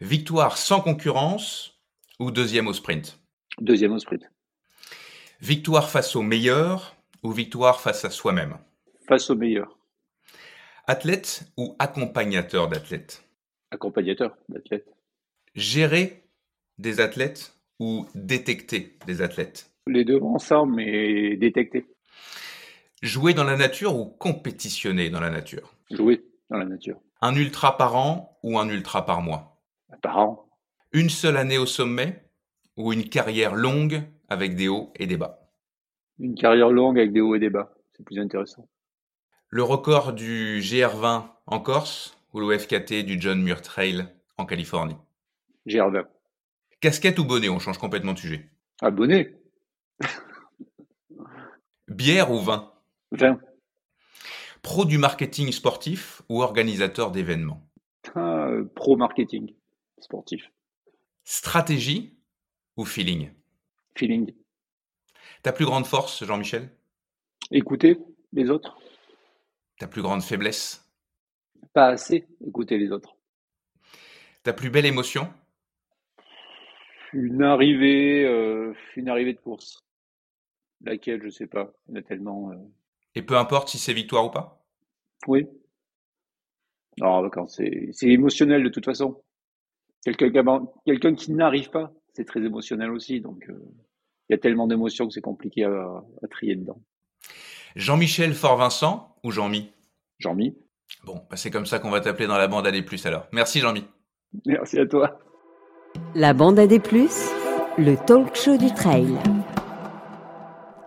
Victoire 0.00 0.56
sans 0.56 0.80
concurrence 0.80 1.80
ou 2.18 2.30
deuxième 2.30 2.68
au 2.68 2.72
sprint? 2.72 3.18
Deuxième 3.60 3.92
au 3.92 3.98
sprint. 3.98 4.22
Victoire 5.40 5.90
face 5.90 6.16
au 6.16 6.22
meilleur 6.22 6.96
ou 7.22 7.32
victoire 7.32 7.80
face 7.80 8.04
à 8.04 8.10
soi-même? 8.10 8.58
Face 9.06 9.30
au 9.30 9.34
meilleur. 9.34 9.76
Athlète 10.86 11.50
ou 11.56 11.76
accompagnateur 11.78 12.68
d'athlètes 12.68 13.24
Accompagnateur 13.70 14.36
d'athlète. 14.48 14.86
Gérer 15.54 16.24
des 16.78 17.00
athlètes 17.00 17.54
ou 17.80 18.06
détecter 18.14 18.98
des 19.06 19.22
athlètes? 19.22 19.72
Les 19.86 20.04
deux 20.04 20.20
ensemble, 20.20 20.74
mais 20.76 21.36
détecter. 21.36 21.86
Jouer 23.02 23.34
dans 23.34 23.44
la 23.44 23.56
nature 23.56 23.96
ou 23.96 24.04
compétitionner 24.04 25.08
dans 25.10 25.20
la 25.20 25.30
nature? 25.30 25.74
Jouer 25.90 26.22
dans 26.50 26.58
la 26.58 26.66
nature. 26.66 27.00
Un 27.22 27.34
ultra 27.34 27.76
par 27.76 27.96
an 27.96 28.38
ou 28.42 28.58
un 28.58 28.68
ultra 28.68 29.04
par 29.06 29.22
mois? 29.22 29.58
Par 30.02 30.18
an. 30.18 30.48
Une 30.92 31.08
seule 31.08 31.36
année 31.36 31.58
au 31.58 31.66
sommet 31.66 32.22
ou 32.76 32.92
une 32.92 33.08
carrière 33.08 33.54
longue 33.54 34.02
avec 34.28 34.54
des 34.54 34.68
hauts 34.68 34.92
et 34.96 35.06
des 35.06 35.16
bas? 35.16 35.50
Une 36.18 36.34
carrière 36.34 36.70
longue 36.70 36.98
avec 36.98 37.12
des 37.12 37.20
hauts 37.20 37.34
et 37.34 37.40
des 37.40 37.50
bas. 37.50 37.74
C'est 37.96 38.04
plus 38.04 38.18
intéressant. 38.18 38.68
Le 39.48 39.62
record 39.62 40.12
du 40.12 40.60
GR20 40.60 41.24
en 41.46 41.60
Corse 41.60 42.16
ou 42.32 42.40
le 42.40 42.56
FKT 42.56 43.04
du 43.04 43.20
John 43.20 43.42
Muir 43.42 43.62
Trail 43.62 44.06
en 44.36 44.44
Californie? 44.44 44.96
GR20. 45.66 46.04
Casquette 46.80 47.18
ou 47.18 47.24
bonnet 47.24 47.48
On 47.48 47.58
change 47.58 47.78
complètement 47.78 48.14
de 48.14 48.18
sujet. 48.18 48.48
Abonné. 48.80 49.34
Bière 51.88 52.30
ou 52.30 52.40
vin? 52.40 52.72
20. 53.12 53.38
Pro 54.62 54.84
du 54.84 54.96
marketing 54.96 55.52
sportif 55.52 56.22
ou 56.28 56.42
organisateur 56.42 57.10
d'événements? 57.10 57.66
Ah, 58.14 58.46
euh, 58.48 58.64
pro 58.74 58.96
marketing 58.96 59.54
sportif. 60.00 60.50
Stratégie 61.24 62.16
ou 62.76 62.84
feeling? 62.84 63.30
Feeling. 63.96 64.34
Ta 65.42 65.52
plus 65.52 65.66
grande 65.66 65.86
force, 65.86 66.24
Jean-Michel? 66.24 66.70
Écouter 67.50 67.98
les 68.32 68.48
autres. 68.48 68.78
Ta 69.78 69.86
plus 69.86 70.02
grande 70.02 70.22
faiblesse? 70.22 70.86
Pas 71.74 71.88
assez 71.88 72.26
écouter 72.46 72.78
les 72.78 72.90
autres. 72.90 73.16
Ta 74.42 74.52
plus 74.52 74.70
belle 74.70 74.86
émotion? 74.86 75.32
Une 77.12 77.42
arrivée, 77.42 78.24
euh, 78.24 78.72
une 78.96 79.08
arrivée 79.08 79.34
de 79.34 79.40
course. 79.40 79.84
Laquelle, 80.82 81.22
je 81.22 81.28
sais 81.30 81.46
pas. 81.46 81.72
Il 81.88 81.94
y 81.94 81.98
en 81.98 82.00
a 82.00 82.02
tellement. 82.02 82.50
euh, 82.52 82.56
Et 83.14 83.22
peu 83.22 83.36
importe 83.36 83.68
si 83.68 83.78
c'est 83.78 83.92
victoire 83.92 84.26
ou 84.26 84.30
pas? 84.30 84.64
Oui. 85.26 85.46
Non, 86.98 87.28
quand 87.30 87.48
c'est 87.48 87.88
c'est 87.92 88.08
émotionnel 88.08 88.62
de 88.62 88.68
toute 88.68 88.84
façon. 88.84 89.22
Quelqu'un 90.04 91.14
qui, 91.14 91.32
n'arrive 91.32 91.70
pas, 91.70 91.92
c'est 92.14 92.24
très 92.24 92.40
émotionnel 92.40 92.90
aussi. 92.90 93.20
Donc, 93.20 93.44
euh, 93.50 93.60
il 94.28 94.32
y 94.32 94.34
a 94.34 94.38
tellement 94.38 94.66
d'émotions 94.66 95.06
que 95.06 95.12
c'est 95.12 95.20
compliqué 95.20 95.64
à, 95.64 96.02
à 96.22 96.28
trier 96.28 96.56
dedans. 96.56 96.80
Jean-Michel 97.76 98.32
Fort-Vincent 98.32 99.16
ou 99.22 99.30
Jean-Mi? 99.30 99.72
Jean-Mi, 100.18 100.56
Bon, 101.04 101.22
bah 101.30 101.36
c'est 101.36 101.50
comme 101.50 101.66
ça 101.66 101.78
qu'on 101.78 101.90
va 101.90 102.00
t'appeler 102.00 102.26
dans 102.26 102.36
la 102.38 102.48
bande 102.48 102.66
AD+, 102.66 102.82
alors. 103.04 103.26
Merci 103.32 103.60
Jean-Mi. 103.60 103.84
merci 104.46 104.78
à 104.78 104.86
toi. 104.86 105.18
La 106.14 106.32
bande 106.34 106.58
AD+, 106.58 106.80
le 107.78 107.94
talk 108.06 108.36
show 108.36 108.56
du 108.56 108.72
trail. 108.74 109.08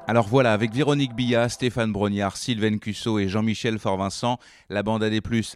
Alors 0.06 0.28
voilà, 0.28 0.52
avec 0.52 0.74
Véronique 0.74 1.16
Billa, 1.16 1.48
Stéphane 1.48 1.94
Brognard, 1.94 2.36
Sylvain 2.36 2.78
Cusso 2.78 3.20
et 3.20 3.30
Jean-Michel 3.30 3.80
Fort-Vincent, 3.80 4.38
la 4.70 4.84
bande 4.84 5.02
AD+, 5.02 5.14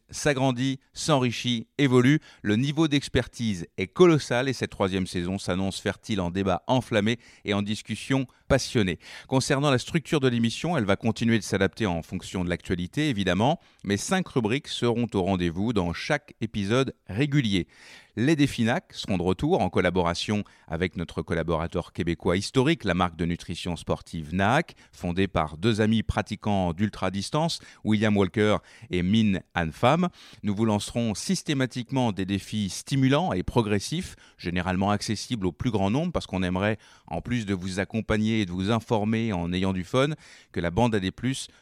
s'agrandit, 0.10 0.79
s'enrichit, 0.93 1.67
évolue. 1.77 2.21
Le 2.43 2.55
niveau 2.55 2.88
d'expertise 2.88 3.67
est 3.77 3.88
colossal 3.88 4.47
et 4.47 4.53
cette 4.53 4.71
troisième 4.71 5.05
saison 5.05 5.38
s'annonce 5.38 5.81
fertile 5.81 6.21
en 6.21 6.31
débats 6.31 6.63
enflammés 6.67 7.19
et 7.43 7.53
en 7.53 7.62
discussions 7.62 8.25
passionnées. 8.47 8.99
Concernant 9.27 9.71
la 9.71 9.77
structure 9.77 10.19
de 10.19 10.27
l'émission, 10.27 10.77
elle 10.77 10.86
va 10.86 10.95
continuer 10.95 11.38
de 11.38 11.43
s'adapter 11.43 11.86
en 11.86 12.01
fonction 12.01 12.43
de 12.43 12.49
l'actualité, 12.49 13.10
évidemment, 13.10 13.60
mais 13.83 13.97
cinq 13.97 14.27
rubriques 14.27 14.67
seront 14.67 15.07
au 15.13 15.23
rendez-vous 15.23 15.73
dans 15.73 15.93
chaque 15.93 16.33
épisode 16.41 16.93
régulier. 17.07 17.67
Les 18.19 18.36
Définac 18.36 18.93
seront 18.93 19.17
de 19.17 19.21
retour 19.21 19.62
en 19.62 19.69
collaboration 19.69 20.43
avec 20.67 20.97
notre 20.97 21.21
collaborateur 21.21 21.93
québécois 21.93 22.36
historique, 22.36 22.83
la 22.83 22.95
marque 22.95 23.15
de 23.15 23.25
nutrition 23.25 23.75
sportive 23.75 24.33
NAC, 24.33 24.75
fondée 24.91 25.27
par 25.27 25.55
deux 25.55 25.81
amis 25.81 26.01
pratiquants 26.01 26.73
d'ultra-distance, 26.73 27.60
William 27.83 28.17
Walker 28.17 28.57
et 28.89 29.03
Min 29.03 29.39
Han 29.55 29.69
Pham. 29.71 30.10
Nous 30.41 30.55
vous 30.55 30.65
lancerons 30.65 31.13
systématiquement 31.13 32.12
des 32.12 32.25
défis 32.25 32.69
stimulants 32.69 33.33
et 33.33 33.43
progressifs, 33.43 34.15
généralement 34.39 34.89
accessibles 34.89 35.45
au 35.45 35.51
plus 35.51 35.69
grand 35.69 35.91
nombre, 35.91 36.12
parce 36.12 36.25
qu'on 36.25 36.41
aimerait, 36.41 36.79
en 37.05 37.21
plus 37.21 37.45
de 37.45 37.53
vous 37.53 37.79
accompagner 37.79 38.37
et 38.41 38.45
de 38.45 38.52
vous 38.52 38.71
informer 38.71 39.34
en 39.34 39.52
ayant 39.54 39.73
du 39.73 39.84
fun, 39.84 40.10
que 40.52 40.60
la 40.60 40.71
bande 40.71 40.95
AD+, 40.95 41.12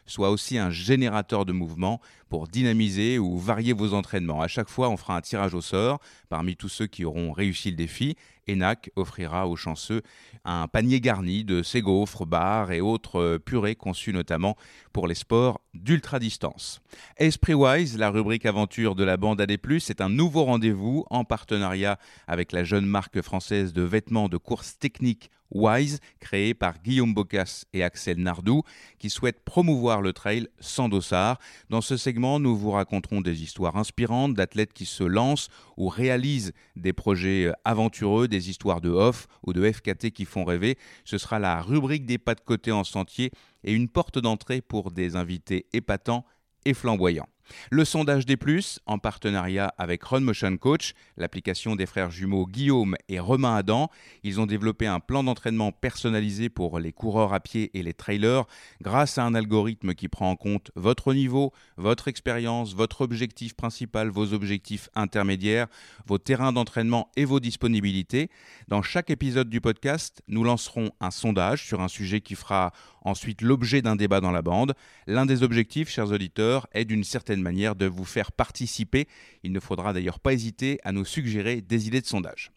soit 0.06 0.30
aussi 0.30 0.58
un 0.58 0.70
générateur 0.70 1.46
de 1.46 1.52
mouvement 1.52 2.02
pour 2.30 2.48
dynamiser 2.48 3.20
ou 3.20 3.38
varier 3.38 3.74
vos 3.74 3.94
entraînements. 3.94 4.42
À 4.42 4.48
chaque 4.48 4.70
fois, 4.70 4.90
on 4.90 4.98
fera 4.98 5.16
un 5.16 5.22
tirage 5.22 5.54
au 5.54 5.62
sort 5.62 6.00
parmi 6.30 6.56
tous 6.56 6.70
ceux 6.70 6.88
qui 6.88 7.06
auront 7.06 7.32
réussi 7.32 7.70
le 7.70 7.78
défi. 7.78 8.16
ENAC 8.48 8.92
offrira 8.96 9.48
aux 9.48 9.56
chanceux 9.56 10.02
un 10.44 10.68
panier 10.68 11.02
garni 11.02 11.44
de 11.44 11.64
ses 11.64 11.82
gaufres, 11.82 12.26
bars 12.26 12.72
et 12.72 12.82
autres 12.82 13.20
euh, 13.20 13.40
purées 13.40 13.76
conçues 13.76 14.14
notamment 14.14 14.56
pour 14.94 15.08
les 15.08 15.16
sports 15.16 15.62
d'ultra-distance. 15.74 16.82
Esprit 17.18 17.56
Wise, 17.56 17.98
la 17.98 18.10
rubrique 18.10 18.46
aventure 18.46 18.96
de 18.96 19.04
la 19.04 19.18
bande 19.18 19.42
AD+, 19.42 19.52
est 19.52 20.02
un 20.02 20.10
nouveau 20.10 20.44
rendez-vous 20.44 21.06
en 21.10 21.24
partenariat 21.24 21.98
avec 22.28 22.52
la 22.52 22.64
jeune 22.64 22.86
marque 22.86 23.22
française 23.22 23.74
de 23.74 23.82
vêtements 23.82 24.30
de 24.30 24.38
course 24.38 24.78
technique 24.78 25.32
Wise, 25.52 26.00
créé 26.20 26.54
par 26.54 26.82
Guillaume 26.82 27.14
Bocas 27.14 27.66
et 27.74 27.84
Axel 27.84 28.18
Nardou, 28.18 28.64
qui 29.00 29.10
souhaitent 29.10 29.44
promouvoir 29.44 30.02
le 30.02 30.14
trail 30.14 30.48
sans 30.60 30.90
dossard. 30.90 31.40
Dans 31.70 31.82
ce 31.82 31.98
segment, 31.98 32.40
nous 32.40 32.56
vous 32.56 32.72
raconterons 32.72 33.22
des 33.22 33.44
histoires 33.44 33.78
inspirantes 33.78 34.34
d'athlètes 34.34 34.74
qui 34.74 34.86
se 34.86 35.04
lancent 35.04 35.50
ou 35.78 35.88
réalisent 35.88 36.54
des 36.76 36.94
projets 36.94 37.52
aventureux, 37.64 38.28
des 38.28 38.50
histoires 38.50 38.82
de 38.82 38.90
off 38.90 39.28
ou 39.44 39.54
de 39.54 39.72
FKT 39.72 40.12
qui 40.12 40.26
font 40.26 40.44
rêver. 40.46 40.78
Ce 41.04 41.18
sera 41.18 41.40
la 41.40 41.62
rubrique 41.62 42.06
des 42.06 42.18
pas 42.18 42.36
de 42.36 42.42
côté 42.42 42.72
en 42.72 42.84
sentier 42.84 43.32
et 43.64 43.74
une 43.74 43.90
porte 43.90 44.20
d'entrée 44.20 44.62
pour 44.62 44.92
des 44.92 45.16
invités 45.16 45.66
épatants 45.74 46.26
et 46.66 46.74
flamboyants. 46.74 47.28
Le 47.70 47.86
sondage 47.86 48.26
des 48.26 48.38
plus, 48.38 48.80
en 48.86 48.98
partenariat 48.98 49.74
avec 49.78 50.04
Run 50.04 50.22
Motion 50.22 50.58
Coach, 50.58 50.94
l'application 51.18 51.76
des 51.76 51.86
frères 51.86 52.12
jumeaux 52.12 52.46
Guillaume 52.46 52.96
et 53.10 53.20
Romain 53.20 53.56
Adam, 53.56 53.90
ils 54.24 54.40
ont 54.40 54.46
développé 54.46 54.88
un 54.88 55.00
plan 55.00 55.24
d'entraînement 55.24 55.72
personnalisé 55.72 56.50
pour 56.50 56.80
les 56.80 56.92
coureurs 56.92 57.34
à 57.34 57.40
pied 57.40 57.72
et 57.74 57.84
les 57.84 57.94
trailers 57.94 58.46
grâce 58.82 59.18
à 59.18 59.24
un 59.24 59.36
algorithme 59.36 59.94
qui 59.94 60.08
prend 60.08 60.30
en 60.32 60.36
compte 60.36 60.72
votre 60.76 61.14
niveau, 61.14 61.54
votre 61.78 62.08
expérience, 62.08 62.74
votre 62.74 63.02
objectif 63.02 63.56
principal, 63.56 64.10
vos 64.10 64.34
objectifs 64.34 64.90
intermédiaires, 64.96 65.68
vos 66.08 66.18
terrains 66.18 66.54
d'entraînement 66.54 67.10
et 67.16 67.26
vos 67.26 67.40
disponibilités. 67.40 68.30
Dans 68.68 68.82
chaque 68.82 69.10
épisode 69.10 69.50
du 69.50 69.62
podcast, 69.62 70.22
nous 70.28 70.44
lancerons 70.44 70.92
un 71.00 71.12
sondage 71.12 71.66
sur 71.66 71.82
un 71.82 71.88
sujet 71.88 72.22
qui 72.22 72.36
fera 72.36 72.72
ensuite 73.02 73.42
l'objet 73.42 73.82
d'un 73.82 73.96
débat 73.96 74.20
dans 74.20 74.32
la 74.32 74.42
bande. 74.42 74.74
L'un 75.08 75.26
des 75.26 75.44
objectifs, 75.44 75.90
chers 75.90 76.12
auditeurs, 76.12 76.68
est 76.74 76.86
d'une 76.86 77.04
certaine 77.04 77.35
manière 77.42 77.76
de 77.76 77.86
vous 77.86 78.06
faire 78.06 78.32
participer. 78.32 79.08
Il 79.44 79.52
ne 79.52 79.60
faudra 79.60 79.94
d'ailleurs 79.94 80.20
pas 80.20 80.34
hésiter 80.34 80.80
à 80.84 80.92
nous 80.92 81.06
suggérer 81.06 81.62
des 81.62 81.88
idées 81.88 82.02
de 82.02 82.06
sondage. 82.06 82.52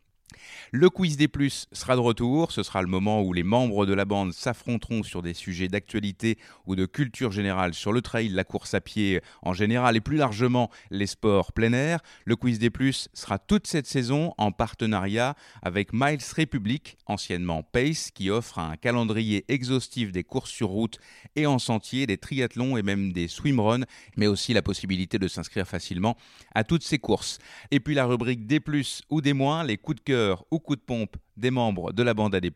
Le 0.70 0.90
quiz 0.90 1.16
des 1.16 1.28
plus 1.28 1.66
sera 1.72 1.94
de 1.94 2.00
retour. 2.00 2.52
Ce 2.52 2.62
sera 2.62 2.82
le 2.82 2.88
moment 2.88 3.22
où 3.22 3.32
les 3.32 3.42
membres 3.42 3.86
de 3.86 3.94
la 3.94 4.04
bande 4.04 4.32
s'affronteront 4.32 5.02
sur 5.02 5.22
des 5.22 5.32
sujets 5.32 5.68
d'actualité 5.68 6.38
ou 6.66 6.76
de 6.76 6.84
culture 6.84 7.32
générale 7.32 7.72
sur 7.72 7.92
le 7.92 8.02
trail, 8.02 8.28
la 8.28 8.44
course 8.44 8.74
à 8.74 8.80
pied 8.80 9.20
en 9.42 9.54
général 9.54 9.96
et 9.96 10.00
plus 10.00 10.18
largement 10.18 10.70
les 10.90 11.06
sports 11.06 11.52
plein 11.52 11.72
air. 11.72 12.00
Le 12.26 12.36
quiz 12.36 12.58
des 12.58 12.68
plus 12.68 13.08
sera 13.14 13.38
toute 13.38 13.66
cette 13.66 13.86
saison 13.86 14.34
en 14.36 14.52
partenariat 14.52 15.34
avec 15.62 15.92
Miles 15.92 16.18
Republic, 16.36 16.98
anciennement 17.06 17.62
Pace, 17.62 18.10
qui 18.10 18.30
offre 18.30 18.58
un 18.58 18.76
calendrier 18.76 19.44
exhaustif 19.48 20.12
des 20.12 20.24
courses 20.24 20.50
sur 20.50 20.68
route 20.68 20.98
et 21.34 21.46
en 21.46 21.58
sentier, 21.58 22.06
des 22.06 22.18
triathlons 22.18 22.76
et 22.76 22.82
même 22.82 23.12
des 23.12 23.28
swimruns, 23.28 23.86
mais 24.16 24.26
aussi 24.26 24.52
la 24.52 24.62
possibilité 24.62 25.18
de 25.18 25.28
s'inscrire 25.28 25.66
facilement 25.66 26.16
à 26.54 26.64
toutes 26.64 26.84
ces 26.84 26.98
courses. 26.98 27.38
Et 27.70 27.80
puis 27.80 27.94
la 27.94 28.04
rubrique 28.04 28.46
des 28.46 28.60
plus 28.60 29.02
ou 29.08 29.22
des 29.22 29.32
moins, 29.32 29.64
les 29.64 29.78
coups 29.78 29.96
de 29.96 30.02
cœur 30.02 30.17
ou 30.50 30.58
coup 30.58 30.76
de 30.76 30.80
pompe 30.80 31.16
des 31.36 31.50
membres 31.50 31.92
de 31.92 32.02
la 32.02 32.14
bande 32.14 32.34
AD+, 32.34 32.50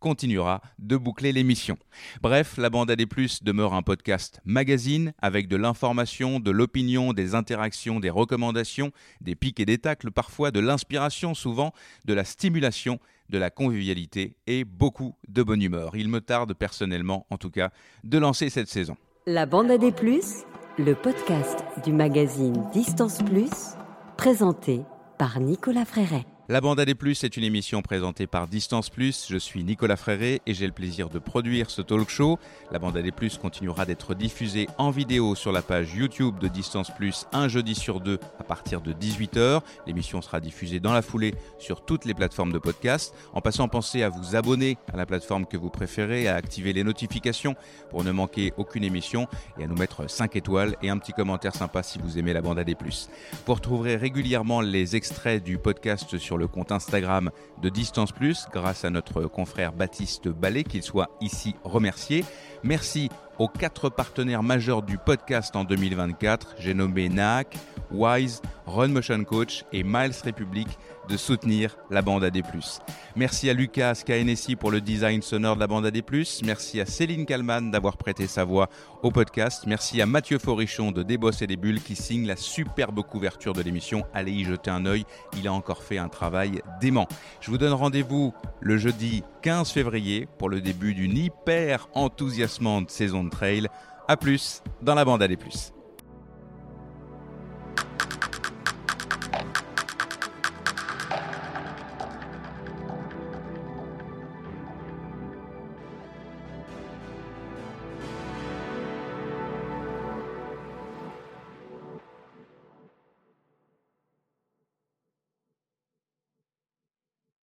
continuera 0.00 0.60
de 0.78 0.96
boucler 0.96 1.32
l'émission. 1.32 1.76
Bref, 2.22 2.56
la 2.56 2.70
bande 2.70 2.90
AD+, 2.90 3.04
demeure 3.42 3.74
un 3.74 3.82
podcast 3.82 4.40
magazine 4.44 5.12
avec 5.20 5.48
de 5.48 5.56
l'information, 5.56 6.40
de 6.40 6.50
l'opinion, 6.50 7.12
des 7.12 7.34
interactions, 7.34 8.00
des 8.00 8.10
recommandations, 8.10 8.90
des 9.20 9.34
pics 9.34 9.60
et 9.60 9.66
des 9.66 9.78
tacles, 9.78 10.10
parfois 10.10 10.50
de 10.50 10.60
l'inspiration, 10.60 11.34
souvent 11.34 11.72
de 12.04 12.14
la 12.14 12.24
stimulation, 12.24 12.98
de 13.28 13.38
la 13.38 13.50
convivialité 13.50 14.36
et 14.46 14.64
beaucoup 14.64 15.14
de 15.28 15.42
bonne 15.42 15.62
humeur. 15.62 15.96
Il 15.96 16.08
me 16.08 16.20
tarde 16.20 16.54
personnellement, 16.54 17.26
en 17.30 17.36
tout 17.36 17.50
cas, 17.50 17.70
de 18.04 18.18
lancer 18.18 18.50
cette 18.50 18.68
saison. 18.68 18.96
La 19.26 19.46
bande 19.46 19.70
AD+, 19.70 19.92
le 20.78 20.94
podcast 20.94 21.64
du 21.84 21.92
magazine 21.92 22.64
Distance 22.72 23.18
Plus, 23.22 23.74
présenté 24.16 24.82
par 25.18 25.40
Nicolas 25.40 25.84
Fréret. 25.84 26.26
La 26.48 26.60
Bande 26.60 26.78
AD+, 26.78 26.90
est 26.90 27.36
une 27.36 27.42
émission 27.42 27.82
présentée 27.82 28.28
par 28.28 28.46
Distance 28.46 28.88
Plus. 28.88 29.26
Je 29.28 29.36
suis 29.36 29.64
Nicolas 29.64 29.96
Fréré 29.96 30.40
et 30.46 30.54
j'ai 30.54 30.66
le 30.66 30.72
plaisir 30.72 31.08
de 31.08 31.18
produire 31.18 31.70
ce 31.70 31.82
talk 31.82 32.08
show. 32.08 32.38
La 32.70 32.78
Bande 32.78 32.96
AD+, 32.96 33.10
continuera 33.42 33.84
d'être 33.84 34.14
diffusée 34.14 34.68
en 34.78 34.90
vidéo 34.90 35.34
sur 35.34 35.50
la 35.50 35.60
page 35.60 35.96
YouTube 35.96 36.38
de 36.38 36.46
Distance 36.46 36.92
Plus 36.94 37.26
un 37.32 37.48
jeudi 37.48 37.74
sur 37.74 37.98
deux 37.98 38.20
à 38.38 38.44
partir 38.44 38.80
de 38.80 38.92
18h. 38.92 39.60
L'émission 39.88 40.22
sera 40.22 40.38
diffusée 40.38 40.78
dans 40.78 40.92
la 40.92 41.02
foulée 41.02 41.34
sur 41.58 41.84
toutes 41.84 42.04
les 42.04 42.14
plateformes 42.14 42.52
de 42.52 42.58
podcast. 42.58 43.12
En 43.32 43.40
passant, 43.40 43.66
pensez 43.66 44.04
à 44.04 44.08
vous 44.08 44.36
abonner 44.36 44.78
à 44.92 44.96
la 44.96 45.04
plateforme 45.04 45.46
que 45.46 45.56
vous 45.56 45.70
préférez, 45.70 46.28
à 46.28 46.36
activer 46.36 46.72
les 46.72 46.84
notifications 46.84 47.56
pour 47.90 48.04
ne 48.04 48.12
manquer 48.12 48.52
aucune 48.56 48.84
émission 48.84 49.26
et 49.58 49.64
à 49.64 49.66
nous 49.66 49.76
mettre 49.76 50.08
5 50.08 50.36
étoiles 50.36 50.76
et 50.80 50.90
un 50.90 50.98
petit 50.98 51.12
commentaire 51.12 51.56
sympa 51.56 51.82
si 51.82 51.98
vous 51.98 52.20
aimez 52.20 52.32
la 52.32 52.40
Bande 52.40 52.60
AD+. 52.60 52.72
Vous 53.46 53.54
retrouverez 53.54 53.96
régulièrement 53.96 54.60
les 54.60 54.94
extraits 54.94 55.42
du 55.42 55.58
podcast 55.58 56.16
sur 56.18 56.35
le 56.36 56.48
compte 56.48 56.72
Instagram 56.72 57.30
de 57.62 57.68
Distance 57.68 58.12
Plus 58.12 58.46
grâce 58.52 58.84
à 58.84 58.90
notre 58.90 59.22
confrère 59.22 59.72
Baptiste 59.72 60.28
Ballet, 60.28 60.64
qu'il 60.64 60.82
soit 60.82 61.10
ici 61.20 61.54
remercié. 61.64 62.24
Merci 62.62 63.10
aux 63.38 63.48
quatre 63.48 63.88
partenaires 63.90 64.42
majeurs 64.42 64.82
du 64.82 64.98
podcast 64.98 65.54
en 65.56 65.64
2024. 65.64 66.56
J'ai 66.58 66.74
nommé 66.74 67.08
NAC, 67.08 67.56
Wise, 67.90 68.40
Run 68.66 68.88
Motion 68.88 69.24
Coach 69.24 69.64
et 69.72 69.82
Miles 69.82 70.14
Republic 70.24 70.68
de 71.08 71.16
soutenir 71.16 71.76
la 71.90 72.02
bande 72.02 72.24
AD+. 72.24 72.42
Merci 73.14 73.48
à 73.48 73.52
Lucas 73.52 74.02
KNSI 74.04 74.56
pour 74.56 74.70
le 74.70 74.80
design 74.80 75.22
sonore 75.22 75.56
de 75.56 75.60
la 75.60 75.66
bande 75.66 75.86
AD+. 75.86 76.02
Merci 76.44 76.80
à 76.80 76.86
Céline 76.86 77.26
Kalman 77.26 77.70
d'avoir 77.70 77.96
prêté 77.96 78.26
sa 78.26 78.44
voix 78.44 78.68
au 79.06 79.10
podcast. 79.12 79.64
Merci 79.68 80.02
à 80.02 80.06
Mathieu 80.06 80.38
Forichon 80.38 80.90
de 80.90 81.04
Débosser 81.04 81.44
et 81.44 81.46
des 81.46 81.56
Bulles 81.56 81.80
qui 81.80 81.94
signe 81.94 82.26
la 82.26 82.34
superbe 82.34 83.02
couverture 83.02 83.52
de 83.52 83.62
l'émission. 83.62 84.04
Allez 84.12 84.32
y 84.32 84.44
jeter 84.44 84.70
un 84.70 84.84
œil, 84.84 85.04
il 85.38 85.46
a 85.46 85.52
encore 85.52 85.84
fait 85.84 85.98
un 85.98 86.08
travail 86.08 86.60
dément. 86.80 87.06
Je 87.40 87.52
vous 87.52 87.58
donne 87.58 87.72
rendez-vous 87.72 88.34
le 88.60 88.78
jeudi 88.78 89.22
15 89.42 89.70
février 89.70 90.26
pour 90.38 90.48
le 90.48 90.60
début 90.60 90.92
d'une 90.92 91.16
hyper 91.16 91.88
enthousiasmante 91.94 92.90
saison 92.90 93.22
de 93.22 93.30
trail. 93.30 93.68
A 94.08 94.16
plus 94.16 94.62
dans 94.82 94.96
la 94.96 95.04
bande 95.04 95.22
AD+. 95.22 95.36